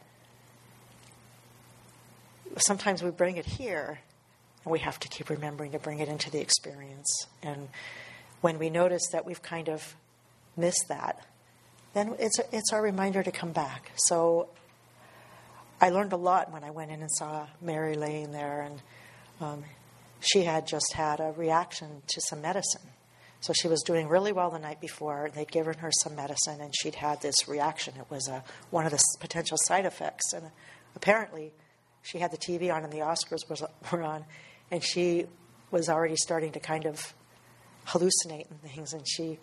sometimes 2.57 3.03
we 3.03 3.11
bring 3.11 3.37
it 3.37 3.47
here, 3.47 4.01
and 4.69 4.73
we 4.75 4.81
have 4.81 5.01
to 5.01 5.09
keep 5.09 5.31
remembering 5.31 5.73
to 5.73 5.79
bring 5.79 6.01
it 6.01 6.11
into 6.11 6.31
the 6.31 6.41
experience. 6.41 7.27
And 7.43 7.69
when 8.43 8.59
we 8.59 8.69
notice 8.69 9.09
that 9.13 9.25
we've 9.25 9.41
kind 9.41 9.71
of 9.71 9.97
missed 10.59 10.89
that, 10.89 11.27
then 11.95 12.15
it's, 12.19 12.39
it's 12.53 12.71
our 12.75 12.83
reminder 12.83 13.23
to 13.23 13.33
come 13.33 13.53
back. 13.53 13.91
So 13.97 14.51
I 15.81 15.89
learned 15.89 16.13
a 16.13 16.19
lot 16.19 16.53
when 16.53 16.65
I 16.65 16.71
went 16.71 16.91
in 16.91 17.01
and 17.01 17.11
saw 17.11 17.47
Mary 17.63 17.95
laying 17.95 18.31
there, 18.31 18.61
and 18.61 18.83
um, 19.41 19.65
she 20.21 20.43
had 20.43 20.67
just 20.67 20.93
had 20.93 21.19
a 21.19 21.33
reaction 21.35 22.03
to 22.07 22.21
some 22.21 22.43
medicine. 22.43 22.83
So 23.41 23.55
she 23.55 23.69
was 23.69 23.83
doing 23.87 24.07
really 24.07 24.33
well 24.33 24.51
the 24.51 24.59
night 24.59 24.83
before. 24.83 25.31
They'd 25.35 25.51
given 25.51 25.79
her 25.79 25.91
some 26.03 26.15
medicine, 26.15 26.61
and 26.61 26.75
she'd 26.77 26.97
had 26.97 27.23
this 27.23 27.49
reaction. 27.49 27.95
It 27.99 28.11
was 28.11 28.29
a, 28.29 28.45
one 28.69 28.85
of 28.85 28.93
the 28.93 29.03
potential 29.19 29.57
side 29.63 29.87
effects. 29.87 30.35
And 30.35 30.51
apparently, 30.95 31.53
she 32.03 32.19
had 32.19 32.33
the 32.33 32.37
TV 32.37 32.71
on, 32.71 32.85
and 32.85 32.93
the 32.93 32.99
Oscars 32.99 33.49
was, 33.49 33.63
were 33.91 34.03
on, 34.03 34.27
and 34.71 34.83
she 34.83 35.27
was 35.71 35.89
already 35.89 36.17
starting 36.17 36.53
to 36.53 36.61
kind 36.61 36.87
of 36.87 37.15
hallucinate 37.87 38.51
and 38.51 38.61
things. 38.63 38.93
And 38.93 39.07
she 39.09 39.39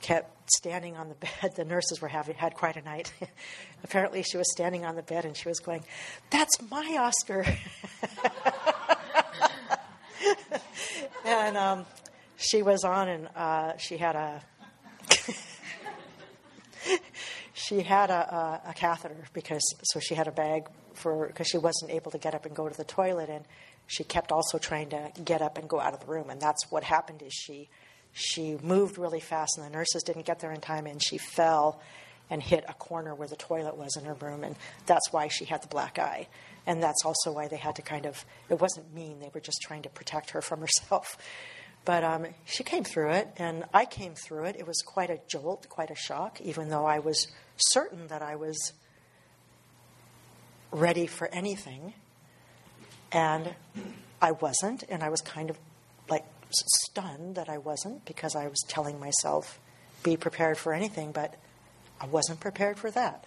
kept 0.00 0.50
standing 0.50 0.96
on 0.96 1.08
the 1.08 1.14
bed. 1.14 1.52
The 1.56 1.64
nurses 1.64 2.00
were 2.00 2.08
having 2.08 2.36
had 2.36 2.54
quite 2.54 2.76
a 2.76 2.82
night. 2.82 3.12
apparently, 3.84 4.22
she 4.22 4.36
was 4.36 4.50
standing 4.52 4.84
on 4.84 4.96
the 4.96 5.02
bed, 5.02 5.24
and 5.24 5.36
she 5.36 5.48
was 5.48 5.58
going, 5.58 5.82
"That's 6.30 6.60
my 6.70 6.96
Oscar." 7.00 7.44
and 11.24 11.56
um, 11.56 11.86
she 12.36 12.62
was 12.62 12.84
on, 12.84 13.08
and 13.08 13.28
uh, 13.34 13.76
she 13.76 13.96
had 13.96 14.14
a 14.14 14.42
she 17.58 17.82
had 17.82 18.10
a, 18.10 18.62
a, 18.66 18.70
a, 18.70 18.74
catheter 18.74 19.28
because 19.32 19.62
so 19.82 20.00
she 20.00 20.14
had 20.14 20.28
a 20.28 20.32
bag 20.32 20.68
for 20.94 21.26
because 21.26 21.48
she 21.48 21.58
wasn't 21.58 21.90
able 21.90 22.10
to 22.10 22.18
get 22.18 22.34
up 22.34 22.46
and 22.46 22.54
go 22.54 22.68
to 22.68 22.76
the 22.76 22.84
toilet, 22.84 23.28
and 23.28 23.44
she 23.88 24.04
kept 24.04 24.30
also 24.30 24.58
trying 24.58 24.90
to 24.90 25.10
get 25.24 25.42
up 25.42 25.58
and 25.58 25.68
go 25.68 25.80
out 25.80 25.94
of 25.94 26.00
the 26.00 26.06
room, 26.06 26.30
and 26.30 26.40
that's 26.40 26.70
what 26.70 26.84
happened. 26.84 27.22
Is 27.22 27.32
she 27.32 27.68
she 28.12 28.58
moved 28.62 28.98
really 28.98 29.18
fast, 29.18 29.56
and 29.56 29.66
the 29.66 29.70
nurses 29.70 30.02
didn't 30.02 30.26
get 30.26 30.40
there 30.40 30.52
in 30.52 30.60
time, 30.60 30.86
and 30.86 31.02
she 31.02 31.18
fell 31.18 31.80
and 32.30 32.42
hit 32.42 32.64
a 32.68 32.74
corner 32.74 33.14
where 33.14 33.26
the 33.26 33.36
toilet 33.36 33.76
was 33.76 33.96
in 33.96 34.04
her 34.04 34.14
room, 34.14 34.44
and 34.44 34.56
that's 34.86 35.10
why 35.10 35.28
she 35.28 35.46
had 35.46 35.62
the 35.62 35.68
black 35.68 35.98
eye. 35.98 36.28
And 36.66 36.82
that's 36.82 37.02
also 37.04 37.32
why 37.32 37.48
they 37.48 37.56
had 37.56 37.76
to 37.76 37.82
kind 37.82 38.04
of, 38.04 38.22
it 38.50 38.60
wasn't 38.60 38.92
mean, 38.94 39.20
they 39.20 39.30
were 39.32 39.40
just 39.40 39.62
trying 39.62 39.82
to 39.82 39.88
protect 39.88 40.30
her 40.30 40.42
from 40.42 40.60
herself. 40.66 41.16
But 41.86 42.04
um, 42.04 42.26
she 42.44 42.64
came 42.64 42.84
through 42.84 43.12
it, 43.12 43.28
and 43.38 43.64
I 43.72 43.86
came 43.86 44.14
through 44.14 44.44
it. 44.44 44.56
It 44.58 44.66
was 44.66 44.82
quite 44.82 45.08
a 45.08 45.18
jolt, 45.26 45.70
quite 45.70 45.90
a 45.90 45.94
shock, 45.94 46.40
even 46.42 46.68
though 46.68 46.84
I 46.84 46.98
was 46.98 47.28
certain 47.56 48.08
that 48.08 48.20
I 48.20 48.36
was 48.36 48.74
ready 50.70 51.06
for 51.06 51.28
anything. 51.28 51.94
And 53.12 53.54
I 54.20 54.32
wasn't, 54.32 54.84
and 54.88 55.02
I 55.02 55.08
was 55.08 55.20
kind 55.20 55.50
of 55.50 55.58
like 56.08 56.24
stunned 56.50 57.36
that 57.36 57.48
I 57.48 57.58
wasn't 57.58 58.04
because 58.04 58.34
I 58.34 58.46
was 58.46 58.62
telling 58.68 58.98
myself, 59.00 59.58
be 60.02 60.16
prepared 60.16 60.58
for 60.58 60.72
anything, 60.72 61.12
but 61.12 61.34
I 62.00 62.06
wasn't 62.06 62.40
prepared 62.40 62.78
for 62.78 62.90
that. 62.90 63.26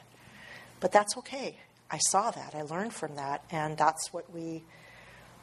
But 0.80 0.92
that's 0.92 1.18
okay. 1.18 1.58
I 1.90 1.98
saw 1.98 2.32
that. 2.32 2.56
I 2.56 2.62
learned 2.62 2.94
from 2.94 3.16
that, 3.16 3.44
and 3.52 3.78
that's 3.78 4.14
what 4.14 4.34
we 4.34 4.64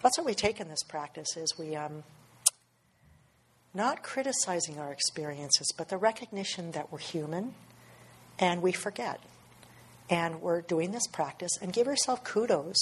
that's 0.03 0.17
what 0.17 0.27
we 0.27 0.35
take 0.35 0.61
in 0.61 0.69
this 0.69 0.83
practice 0.85 1.37
is 1.37 1.59
we 1.59 1.75
um, 1.75 2.05
not 3.75 4.03
criticizing 4.03 4.79
our 4.79 4.93
experiences, 4.93 5.73
but 5.77 5.89
the 5.89 5.97
recognition 5.97 6.71
that 6.73 6.93
we're 6.93 6.99
human 6.99 7.55
and 8.39 8.63
we 8.63 8.73
forget. 8.73 9.21
And 10.09 10.41
we're 10.41 10.63
doing 10.63 10.93
this 10.93 11.07
practice 11.07 11.51
and 11.61 11.73
give 11.73 11.87
yourself 11.87 12.25
kudos 12.25 12.77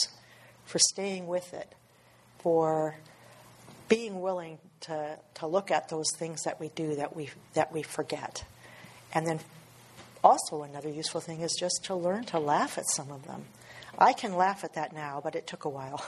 for 0.66 0.78
staying 0.78 1.26
with 1.26 1.54
it, 1.54 1.74
for 2.38 2.96
being 3.88 4.20
willing 4.20 4.58
to, 4.80 5.18
to 5.34 5.46
look 5.46 5.70
at 5.70 5.88
those 5.88 6.06
things 6.18 6.42
that 6.42 6.60
we 6.60 6.68
do 6.68 6.96
that 6.96 7.16
we, 7.16 7.30
that 7.54 7.72
we 7.72 7.82
forget. 7.82 8.44
And 9.14 9.26
then 9.26 9.40
also, 10.22 10.62
another 10.62 10.90
useful 10.90 11.20
thing 11.20 11.40
is 11.40 11.56
just 11.58 11.84
to 11.84 11.94
learn 11.94 12.24
to 12.24 12.38
laugh 12.38 12.76
at 12.78 12.84
some 12.90 13.10
of 13.10 13.26
them. 13.26 13.44
I 13.98 14.12
can 14.12 14.34
laugh 14.34 14.64
at 14.64 14.74
that 14.74 14.92
now, 14.92 15.20
but 15.24 15.34
it 15.34 15.46
took 15.46 15.64
a 15.64 15.70
while 15.70 16.04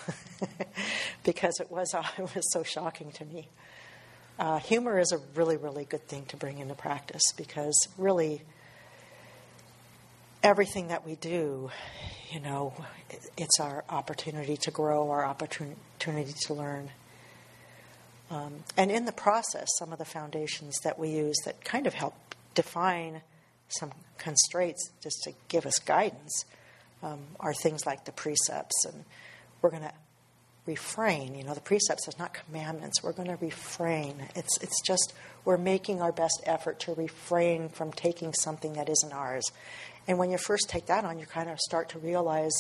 because 1.25 1.59
it 1.61 1.71
was, 1.71 1.95
it 2.19 2.35
was 2.35 2.53
so 2.53 2.63
shocking 2.63 3.13
to 3.13 3.25
me 3.25 3.49
uh, 4.39 4.59
humor 4.59 4.99
is 4.99 5.13
a 5.13 5.19
really, 5.35 5.57
really 5.57 5.85
good 5.85 6.07
thing 6.07 6.25
to 6.27 6.37
bring 6.37 6.59
into 6.59 6.75
practice 6.75 7.33
because 7.37 7.89
really 7.97 8.43
everything 10.43 10.89
that 10.89 11.05
we 11.07 11.15
do, 11.17 11.71
you 12.31 12.41
know, 12.41 12.75
it's 13.37 13.61
our 13.61 13.85
opportunity 13.89 14.57
to 14.57 14.71
grow, 14.71 15.11
our 15.11 15.25
opportunity 15.25 16.35
to 16.47 16.55
learn. 16.55 16.91
Um, 18.31 18.57
and 18.77 18.91
in 18.91 19.05
the 19.07 19.13
process, 19.13 19.67
some 19.79 19.93
of 19.93 19.99
the 19.99 20.05
foundations 20.05 20.77
that 20.85 20.99
we 20.99 21.09
use 21.09 21.37
that 21.45 21.65
kind 21.65 21.87
of 21.87 21.95
help 21.95 22.15
define 22.55 23.23
some 23.69 23.93
constraints 24.19 24.91
just 25.03 25.23
to 25.25 25.33
give 25.49 25.65
us 25.67 25.79
guidance 25.79 26.45
um, 27.03 27.21
are 27.41 27.55
things 27.55 27.87
like 27.87 28.05
the 28.05 28.13
precepts. 28.13 28.85
And 28.85 29.05
we're 29.63 29.71
going 29.71 29.83
to 29.83 29.93
refrain. 30.67 31.35
You 31.35 31.45
know, 31.45 31.55
the 31.55 31.61
precepts 31.61 32.07
is 32.07 32.19
not 32.19 32.35
commandments. 32.35 33.03
We're 33.03 33.13
going 33.13 33.29
to 33.29 33.39
refrain. 33.41 34.29
It's, 34.35 34.59
it's 34.61 34.81
just 34.87 35.15
we're 35.45 35.57
making 35.57 36.03
our 36.03 36.13
best 36.13 36.43
effort 36.45 36.81
to 36.81 36.95
refrain 36.95 37.71
from 37.71 37.93
taking 37.93 38.35
something 38.35 38.75
that 38.75 38.89
isn't 38.89 39.13
ours. 39.13 39.45
And 40.09 40.19
when 40.19 40.31
you 40.31 40.39
first 40.39 40.69
take 40.69 40.87
that 40.87 41.05
on, 41.05 41.19
you 41.19 41.27
kind 41.27 41.49
of 41.49 41.61
start 41.61 41.91
to 41.91 41.99
realize, 41.99 42.55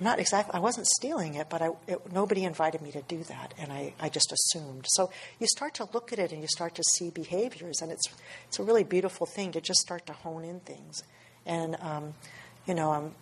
not 0.00 0.18
exactly, 0.18 0.52
I 0.52 0.58
wasn't 0.58 0.86
stealing 0.88 1.34
it, 1.34 1.48
but 1.48 1.62
I, 1.62 1.70
it, 1.86 2.12
nobody 2.12 2.44
invited 2.44 2.82
me 2.82 2.90
to 2.92 3.02
do 3.02 3.22
that, 3.22 3.54
and 3.56 3.72
I, 3.72 3.94
I 3.98 4.08
just 4.08 4.32
assumed. 4.32 4.84
So 4.88 5.10
you 5.38 5.46
start 5.46 5.74
to 5.74 5.88
look 5.94 6.12
at 6.12 6.18
it 6.18 6.32
and 6.32 6.42
you 6.42 6.48
start 6.48 6.74
to 6.74 6.82
see 6.96 7.10
behaviors, 7.10 7.80
and 7.80 7.90
it's, 7.90 8.06
it's 8.48 8.58
a 8.58 8.64
really 8.64 8.84
beautiful 8.84 9.24
thing 9.24 9.52
to 9.52 9.60
just 9.60 9.78
start 9.78 10.04
to 10.06 10.12
hone 10.12 10.44
in 10.44 10.60
things. 10.60 11.02
And, 11.46 11.76
um, 11.80 12.14
you 12.66 12.74
know, 12.74 12.90
I'm 12.90 13.14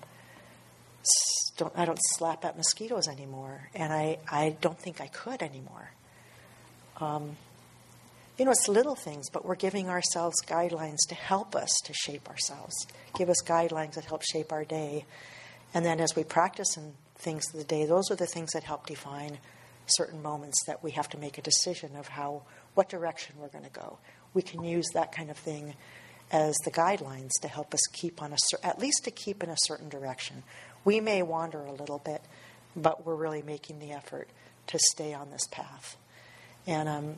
don't, 1.56 1.72
I 1.76 1.84
don't 1.84 1.98
slap 2.16 2.44
at 2.44 2.56
mosquitoes 2.56 3.08
anymore, 3.08 3.68
and 3.74 3.92
I, 3.92 4.18
I 4.30 4.56
don't 4.60 4.78
think 4.78 5.00
I 5.00 5.06
could 5.06 5.42
anymore. 5.42 5.90
Um, 7.00 7.36
you 8.38 8.44
know, 8.44 8.50
it's 8.50 8.68
little 8.68 8.94
things, 8.94 9.30
but 9.30 9.44
we're 9.44 9.54
giving 9.54 9.88
ourselves 9.88 10.36
guidelines 10.46 10.98
to 11.08 11.14
help 11.14 11.56
us 11.56 11.70
to 11.84 11.92
shape 11.94 12.28
ourselves, 12.28 12.74
give 13.16 13.30
us 13.30 13.42
guidelines 13.44 13.94
that 13.94 14.04
help 14.04 14.22
shape 14.22 14.52
our 14.52 14.64
day. 14.64 15.06
And 15.72 15.84
then 15.84 16.00
as 16.00 16.14
we 16.14 16.22
practice 16.24 16.76
in 16.76 16.94
things 17.16 17.44
of 17.52 17.58
the 17.58 17.64
day, 17.64 17.86
those 17.86 18.10
are 18.10 18.16
the 18.16 18.26
things 18.26 18.52
that 18.52 18.64
help 18.64 18.86
define 18.86 19.38
certain 19.86 20.22
moments 20.22 20.58
that 20.66 20.82
we 20.82 20.90
have 20.92 21.08
to 21.10 21.18
make 21.18 21.38
a 21.38 21.42
decision 21.42 21.96
of 21.96 22.08
how, 22.08 22.42
what 22.74 22.88
direction 22.88 23.36
we're 23.38 23.48
going 23.48 23.64
to 23.64 23.70
go. 23.70 23.98
We 24.34 24.42
can 24.42 24.64
use 24.64 24.86
that 24.94 25.12
kind 25.12 25.30
of 25.30 25.38
thing 25.38 25.74
as 26.30 26.54
the 26.64 26.70
guidelines 26.70 27.30
to 27.40 27.48
help 27.48 27.72
us 27.72 27.80
keep 27.92 28.20
on 28.20 28.32
a, 28.32 28.36
at 28.66 28.78
least 28.78 29.04
to 29.04 29.10
keep 29.10 29.42
in 29.42 29.48
a 29.48 29.56
certain 29.62 29.88
direction. 29.88 30.42
We 30.84 31.00
may 31.00 31.22
wander 31.22 31.60
a 31.60 31.72
little 31.72 32.00
bit, 32.04 32.20
but 32.74 33.06
we're 33.06 33.14
really 33.14 33.42
making 33.42 33.78
the 33.78 33.92
effort 33.92 34.28
to 34.66 34.78
stay 34.78 35.14
on 35.14 35.30
this 35.30 35.46
path. 35.50 35.96
And 36.66 36.88
um, 36.88 37.14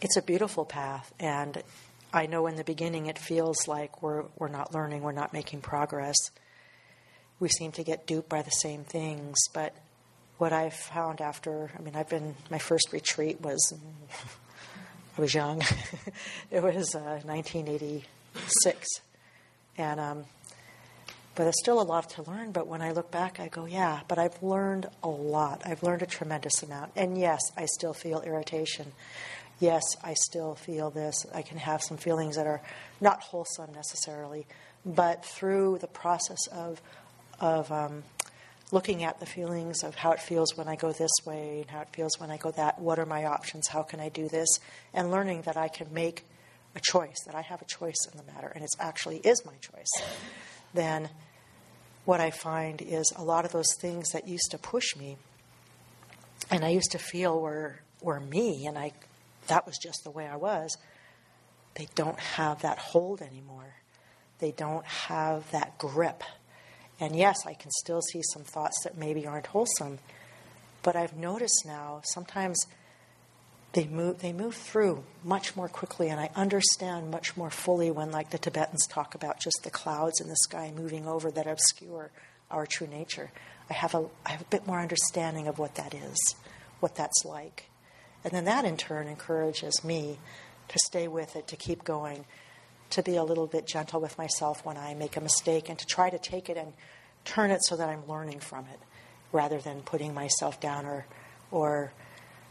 it's 0.00 0.16
a 0.16 0.22
beautiful 0.22 0.64
path. 0.64 1.12
And 1.18 1.62
I 2.12 2.26
know 2.26 2.46
in 2.46 2.56
the 2.56 2.64
beginning 2.64 3.06
it 3.06 3.18
feels 3.18 3.68
like 3.68 4.02
we're, 4.02 4.24
we're 4.38 4.48
not 4.48 4.74
learning, 4.74 5.02
we're 5.02 5.12
not 5.12 5.32
making 5.32 5.60
progress. 5.60 6.16
We 7.38 7.48
seem 7.48 7.72
to 7.72 7.84
get 7.84 8.06
duped 8.06 8.28
by 8.28 8.42
the 8.42 8.50
same 8.50 8.84
things. 8.84 9.36
But 9.52 9.74
what 10.38 10.52
I've 10.52 10.74
found 10.74 11.20
after, 11.20 11.70
I 11.78 11.82
mean, 11.82 11.96
I've 11.96 12.08
been, 12.08 12.34
my 12.50 12.58
first 12.58 12.92
retreat 12.92 13.40
was, 13.40 13.74
I 15.18 15.20
was 15.20 15.34
young. 15.34 15.62
it 16.50 16.62
was 16.62 16.94
uh, 16.94 17.20
1986. 17.24 18.88
And 19.78 20.00
um, 20.00 20.24
but 21.36 21.42
there's 21.44 21.60
still 21.60 21.80
a 21.80 21.84
lot 21.84 22.08
to 22.10 22.22
learn. 22.22 22.50
But 22.50 22.66
when 22.66 22.80
I 22.80 22.92
look 22.92 23.10
back, 23.10 23.38
I 23.38 23.48
go, 23.48 23.66
yeah, 23.66 24.00
but 24.08 24.18
I've 24.18 24.42
learned 24.42 24.86
a 25.02 25.08
lot. 25.08 25.62
I've 25.66 25.82
learned 25.82 26.00
a 26.00 26.06
tremendous 26.06 26.62
amount. 26.62 26.92
And 26.96 27.18
yes, 27.18 27.40
I 27.58 27.66
still 27.66 27.92
feel 27.92 28.22
irritation. 28.22 28.92
Yes, 29.58 29.82
I 30.04 30.14
still 30.14 30.54
feel 30.54 30.90
this. 30.90 31.24
I 31.34 31.42
can 31.42 31.58
have 31.58 31.82
some 31.82 31.96
feelings 31.96 32.36
that 32.36 32.46
are 32.46 32.60
not 33.00 33.20
wholesome 33.20 33.72
necessarily. 33.72 34.46
But 34.84 35.24
through 35.24 35.78
the 35.78 35.86
process 35.86 36.46
of, 36.52 36.80
of 37.40 37.72
um, 37.72 38.04
looking 38.70 39.02
at 39.02 39.18
the 39.18 39.26
feelings 39.26 39.82
of 39.82 39.94
how 39.94 40.12
it 40.12 40.20
feels 40.20 40.56
when 40.56 40.68
I 40.68 40.76
go 40.76 40.92
this 40.92 41.10
way 41.24 41.60
and 41.60 41.70
how 41.70 41.80
it 41.80 41.88
feels 41.92 42.20
when 42.20 42.30
I 42.30 42.36
go 42.36 42.50
that, 42.52 42.78
what 42.78 42.98
are 42.98 43.06
my 43.06 43.24
options? 43.24 43.68
How 43.68 43.82
can 43.82 43.98
I 43.98 44.10
do 44.10 44.28
this? 44.28 44.48
And 44.92 45.10
learning 45.10 45.42
that 45.42 45.56
I 45.56 45.68
can 45.68 45.92
make 45.92 46.24
a 46.74 46.80
choice, 46.80 47.16
that 47.24 47.34
I 47.34 47.40
have 47.40 47.62
a 47.62 47.66
choice 47.66 47.96
in 48.12 48.18
the 48.18 48.32
matter, 48.32 48.52
and 48.54 48.62
it 48.62 48.70
actually 48.78 49.18
is 49.18 49.44
my 49.46 49.54
choice, 49.60 49.90
then 50.74 51.08
what 52.04 52.20
I 52.20 52.30
find 52.30 52.82
is 52.82 53.10
a 53.16 53.24
lot 53.24 53.46
of 53.46 53.52
those 53.52 53.74
things 53.80 54.10
that 54.10 54.28
used 54.28 54.50
to 54.50 54.58
push 54.58 54.94
me 54.94 55.16
and 56.50 56.64
I 56.64 56.68
used 56.68 56.92
to 56.92 56.98
feel 56.98 57.40
were 57.40 57.80
were 58.00 58.20
me 58.20 58.66
and 58.66 58.78
I 58.78 58.92
that 59.48 59.66
was 59.66 59.78
just 59.78 60.04
the 60.04 60.10
way 60.10 60.26
I 60.26 60.36
was, 60.36 60.76
they 61.74 61.88
don't 61.94 62.18
have 62.18 62.62
that 62.62 62.78
hold 62.78 63.20
anymore. 63.20 63.74
They 64.38 64.52
don't 64.52 64.84
have 64.86 65.50
that 65.50 65.78
grip. 65.78 66.22
And 67.00 67.14
yes, 67.14 67.46
I 67.46 67.54
can 67.54 67.70
still 67.70 68.00
see 68.00 68.22
some 68.32 68.42
thoughts 68.42 68.82
that 68.84 68.96
maybe 68.96 69.26
aren't 69.26 69.46
wholesome, 69.46 69.98
but 70.82 70.96
I've 70.96 71.16
noticed 71.16 71.64
now 71.66 72.00
sometimes 72.04 72.66
they 73.72 73.86
move 73.86 74.20
they 74.20 74.32
move 74.32 74.54
through 74.54 75.04
much 75.22 75.54
more 75.54 75.68
quickly 75.68 76.08
and 76.08 76.18
I 76.18 76.30
understand 76.34 77.10
much 77.10 77.36
more 77.36 77.50
fully 77.50 77.90
when 77.90 78.10
like 78.10 78.30
the 78.30 78.38
Tibetans 78.38 78.86
talk 78.86 79.14
about 79.14 79.38
just 79.38 79.60
the 79.64 79.70
clouds 79.70 80.18
in 80.18 80.28
the 80.28 80.36
sky 80.36 80.72
moving 80.74 81.06
over 81.06 81.30
that 81.30 81.46
obscure 81.46 82.10
our 82.50 82.64
true 82.64 82.86
nature. 82.86 83.30
I 83.68 83.74
have 83.74 83.94
a 83.94 84.06
I 84.24 84.30
have 84.30 84.40
a 84.40 84.46
bit 84.46 84.66
more 84.66 84.80
understanding 84.80 85.46
of 85.46 85.58
what 85.58 85.74
that 85.74 85.92
is, 85.92 86.36
what 86.80 86.94
that's 86.94 87.24
like. 87.26 87.68
And 88.26 88.34
then 88.34 88.46
that 88.46 88.64
in 88.64 88.76
turn 88.76 89.06
encourages 89.06 89.84
me 89.84 90.18
to 90.66 90.78
stay 90.84 91.06
with 91.06 91.36
it, 91.36 91.46
to 91.46 91.56
keep 91.56 91.84
going, 91.84 92.24
to 92.90 93.00
be 93.00 93.14
a 93.14 93.22
little 93.22 93.46
bit 93.46 93.68
gentle 93.68 94.00
with 94.00 94.18
myself 94.18 94.64
when 94.64 94.76
I 94.76 94.94
make 94.94 95.16
a 95.16 95.20
mistake, 95.20 95.68
and 95.68 95.78
to 95.78 95.86
try 95.86 96.10
to 96.10 96.18
take 96.18 96.50
it 96.50 96.56
and 96.56 96.72
turn 97.24 97.52
it 97.52 97.62
so 97.62 97.76
that 97.76 97.88
I'm 97.88 98.04
learning 98.08 98.40
from 98.40 98.64
it 98.64 98.80
rather 99.30 99.60
than 99.60 99.82
putting 99.82 100.12
myself 100.12 100.58
down 100.58 100.86
or, 100.86 101.06
or 101.52 101.92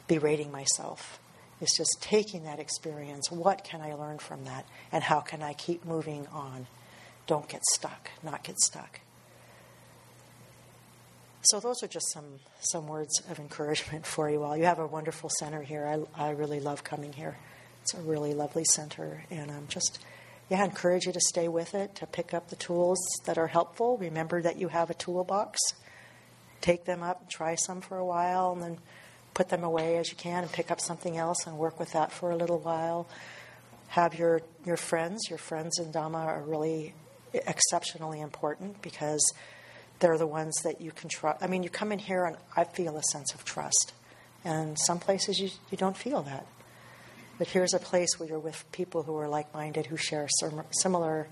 berating 0.07 0.49
myself. 0.49 1.19
It's 1.59 1.75
just 1.75 1.97
taking 1.99 2.45
that 2.45 2.59
experience. 2.59 3.29
What 3.29 3.65
can 3.65 3.81
I 3.81 3.95
learn 3.95 4.19
from 4.19 4.45
that? 4.45 4.65
And 4.93 5.03
how 5.03 5.19
can 5.19 5.41
I 5.41 5.51
keep 5.51 5.83
moving 5.83 6.25
on? 6.27 6.67
Don't 7.27 7.49
get 7.49 7.65
stuck, 7.73 8.11
not 8.23 8.45
get 8.45 8.57
stuck. 8.59 9.01
So, 11.45 11.59
those 11.59 11.83
are 11.83 11.87
just 11.87 12.11
some, 12.11 12.39
some 12.59 12.87
words 12.87 13.21
of 13.29 13.37
encouragement 13.37 14.03
for 14.05 14.27
you 14.31 14.41
all. 14.41 14.57
You 14.57 14.65
have 14.65 14.79
a 14.79 14.87
wonderful 14.87 15.29
center 15.29 15.61
here. 15.61 15.85
I, 16.17 16.29
I 16.29 16.29
really 16.31 16.59
love 16.59 16.83
coming 16.83 17.13
here. 17.13 17.37
It's 17.83 17.93
a 17.93 18.01
really 18.01 18.33
lovely 18.33 18.65
center. 18.65 19.23
And 19.29 19.51
I'm 19.51 19.67
just, 19.67 19.99
yeah, 20.49 20.63
I 20.63 20.65
encourage 20.65 21.05
you 21.05 21.13
to 21.13 21.19
stay 21.21 21.47
with 21.47 21.75
it, 21.75 21.93
to 21.97 22.07
pick 22.07 22.33
up 22.33 22.49
the 22.49 22.55
tools 22.55 22.97
that 23.25 23.37
are 23.37 23.45
helpful. 23.45 23.95
Remember 23.97 24.41
that 24.41 24.57
you 24.57 24.69
have 24.69 24.89
a 24.89 24.95
toolbox. 24.95 25.59
Take 26.61 26.85
them 26.85 27.03
up, 27.03 27.29
try 27.29 27.53
some 27.53 27.79
for 27.79 27.99
a 27.99 28.05
while, 28.05 28.53
and 28.53 28.63
then 28.63 28.77
put 29.35 29.49
them 29.49 29.63
away 29.63 29.97
as 29.97 30.09
you 30.09 30.15
can 30.15 30.41
and 30.41 30.51
pick 30.51 30.71
up 30.71 30.81
something 30.81 31.15
else 31.15 31.45
and 31.45 31.59
work 31.59 31.79
with 31.79 31.91
that 31.91 32.11
for 32.11 32.31
a 32.31 32.35
little 32.35 32.57
while. 32.57 33.07
Have 33.89 34.17
your, 34.17 34.41
your 34.65 34.77
friends, 34.77 35.29
your 35.29 35.37
friends 35.37 35.77
in 35.77 35.91
Dhamma 35.91 36.25
are 36.25 36.41
really 36.41 36.95
exceptionally 37.33 38.19
important 38.19 38.81
because 38.81 39.31
they're 39.99 40.17
the 40.17 40.27
ones 40.27 40.55
that 40.63 40.81
you 40.81 40.91
can 40.91 41.09
trust. 41.09 41.41
I 41.41 41.47
mean, 41.47 41.63
you 41.63 41.69
come 41.69 41.91
in 41.91 41.99
here 41.99 42.25
and 42.25 42.37
I 42.55 42.63
feel 42.63 42.97
a 42.97 43.03
sense 43.03 43.33
of 43.33 43.45
trust. 43.45 43.93
And 44.43 44.77
some 44.79 44.99
places 44.99 45.39
you, 45.39 45.49
you 45.71 45.77
don't 45.77 45.97
feel 45.97 46.21
that. 46.23 46.45
But 47.37 47.47
here's 47.47 47.73
a 47.73 47.79
place 47.79 48.17
where 48.17 48.29
you're 48.29 48.39
with 48.39 48.63
people 48.71 49.03
who 49.03 49.17
are 49.17 49.27
like 49.27 49.53
minded, 49.53 49.87
who 49.87 49.97
share 49.97 50.27
similar, 50.71 51.27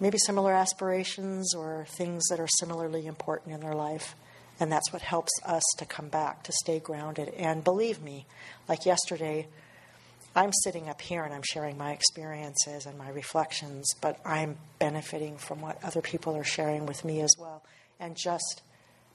maybe 0.00 0.18
similar 0.18 0.52
aspirations 0.52 1.54
or 1.54 1.86
things 1.90 2.26
that 2.28 2.40
are 2.40 2.48
similarly 2.58 3.06
important 3.06 3.54
in 3.54 3.60
their 3.60 3.74
life. 3.74 4.14
And 4.60 4.72
that's 4.72 4.92
what 4.92 5.02
helps 5.02 5.30
us 5.44 5.62
to 5.78 5.84
come 5.84 6.08
back, 6.08 6.42
to 6.44 6.52
stay 6.52 6.80
grounded. 6.80 7.28
And 7.36 7.62
believe 7.62 8.02
me, 8.02 8.26
like 8.68 8.86
yesterday, 8.86 9.46
I'm 10.36 10.52
sitting 10.52 10.88
up 10.88 11.00
here 11.00 11.24
and 11.24 11.34
I'm 11.34 11.42
sharing 11.42 11.76
my 11.76 11.92
experiences 11.92 12.86
and 12.86 12.96
my 12.96 13.10
reflections, 13.10 13.86
but 14.00 14.20
I'm 14.24 14.56
benefiting 14.78 15.36
from 15.36 15.60
what 15.60 15.82
other 15.82 16.00
people 16.00 16.36
are 16.36 16.44
sharing 16.44 16.86
with 16.86 17.04
me 17.04 17.20
as 17.20 17.34
well. 17.38 17.62
And 17.98 18.16
just 18.16 18.62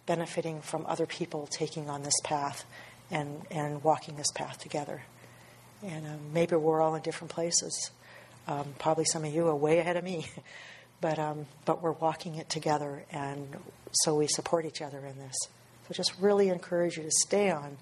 benefiting 0.05 0.61
from 0.61 0.85
other 0.87 1.05
people 1.05 1.47
taking 1.47 1.89
on 1.89 2.03
this 2.03 2.19
path 2.23 2.65
and, 3.09 3.41
and 3.51 3.83
walking 3.83 4.15
this 4.15 4.31
path 4.35 4.57
together. 4.59 5.03
And 5.83 6.05
um, 6.05 6.33
maybe 6.33 6.55
we're 6.55 6.81
all 6.81 6.95
in 6.95 7.01
different 7.01 7.31
places. 7.31 7.91
Um, 8.47 8.73
probably 8.79 9.05
some 9.05 9.23
of 9.23 9.33
you 9.33 9.47
are 9.47 9.55
way 9.55 9.79
ahead 9.79 9.97
of 9.97 10.03
me, 10.03 10.25
but 11.01 11.19
um, 11.19 11.45
but 11.65 11.81
we're 11.81 11.91
walking 11.91 12.35
it 12.35 12.49
together, 12.49 13.05
and 13.11 13.55
so 13.91 14.15
we 14.15 14.27
support 14.27 14.65
each 14.65 14.81
other 14.81 14.99
in 14.99 15.17
this. 15.17 15.35
So 15.87 15.93
just 15.93 16.13
really 16.19 16.49
encourage 16.49 16.97
you 16.97 17.03
to 17.03 17.11
stay 17.11 17.51
on, 17.51 17.77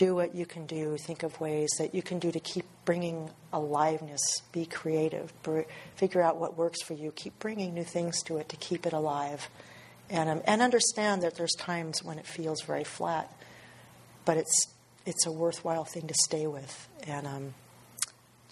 do 0.00 0.14
what 0.14 0.34
you 0.34 0.46
can 0.46 0.64
do, 0.64 0.96
think 0.96 1.22
of 1.22 1.38
ways 1.42 1.68
that 1.78 1.94
you 1.94 2.00
can 2.00 2.18
do 2.18 2.32
to 2.32 2.40
keep 2.40 2.64
bringing 2.86 3.28
aliveness, 3.52 4.22
be 4.50 4.64
creative, 4.64 5.30
br- 5.42 5.68
figure 5.94 6.22
out 6.22 6.38
what 6.38 6.56
works 6.56 6.82
for 6.82 6.94
you, 6.94 7.12
keep 7.12 7.38
bringing 7.38 7.74
new 7.74 7.84
things 7.84 8.22
to 8.22 8.38
it 8.38 8.48
to 8.48 8.56
keep 8.56 8.86
it 8.86 8.94
alive, 8.94 9.50
and 10.08 10.30
um, 10.30 10.40
and 10.46 10.62
understand 10.62 11.22
that 11.22 11.34
there's 11.34 11.52
times 11.58 12.02
when 12.02 12.18
it 12.18 12.26
feels 12.26 12.62
very 12.62 12.82
flat, 12.82 13.30
but 14.24 14.38
it's 14.38 14.68
it's 15.04 15.26
a 15.26 15.32
worthwhile 15.32 15.84
thing 15.84 16.06
to 16.06 16.14
stay 16.14 16.46
with. 16.46 16.88
And 17.06 17.26
um, 17.26 17.54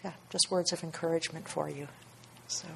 yeah, 0.04 0.12
just 0.28 0.50
words 0.50 0.74
of 0.74 0.84
encouragement 0.84 1.48
for 1.48 1.70
you. 1.70 1.88
So. 2.46 2.68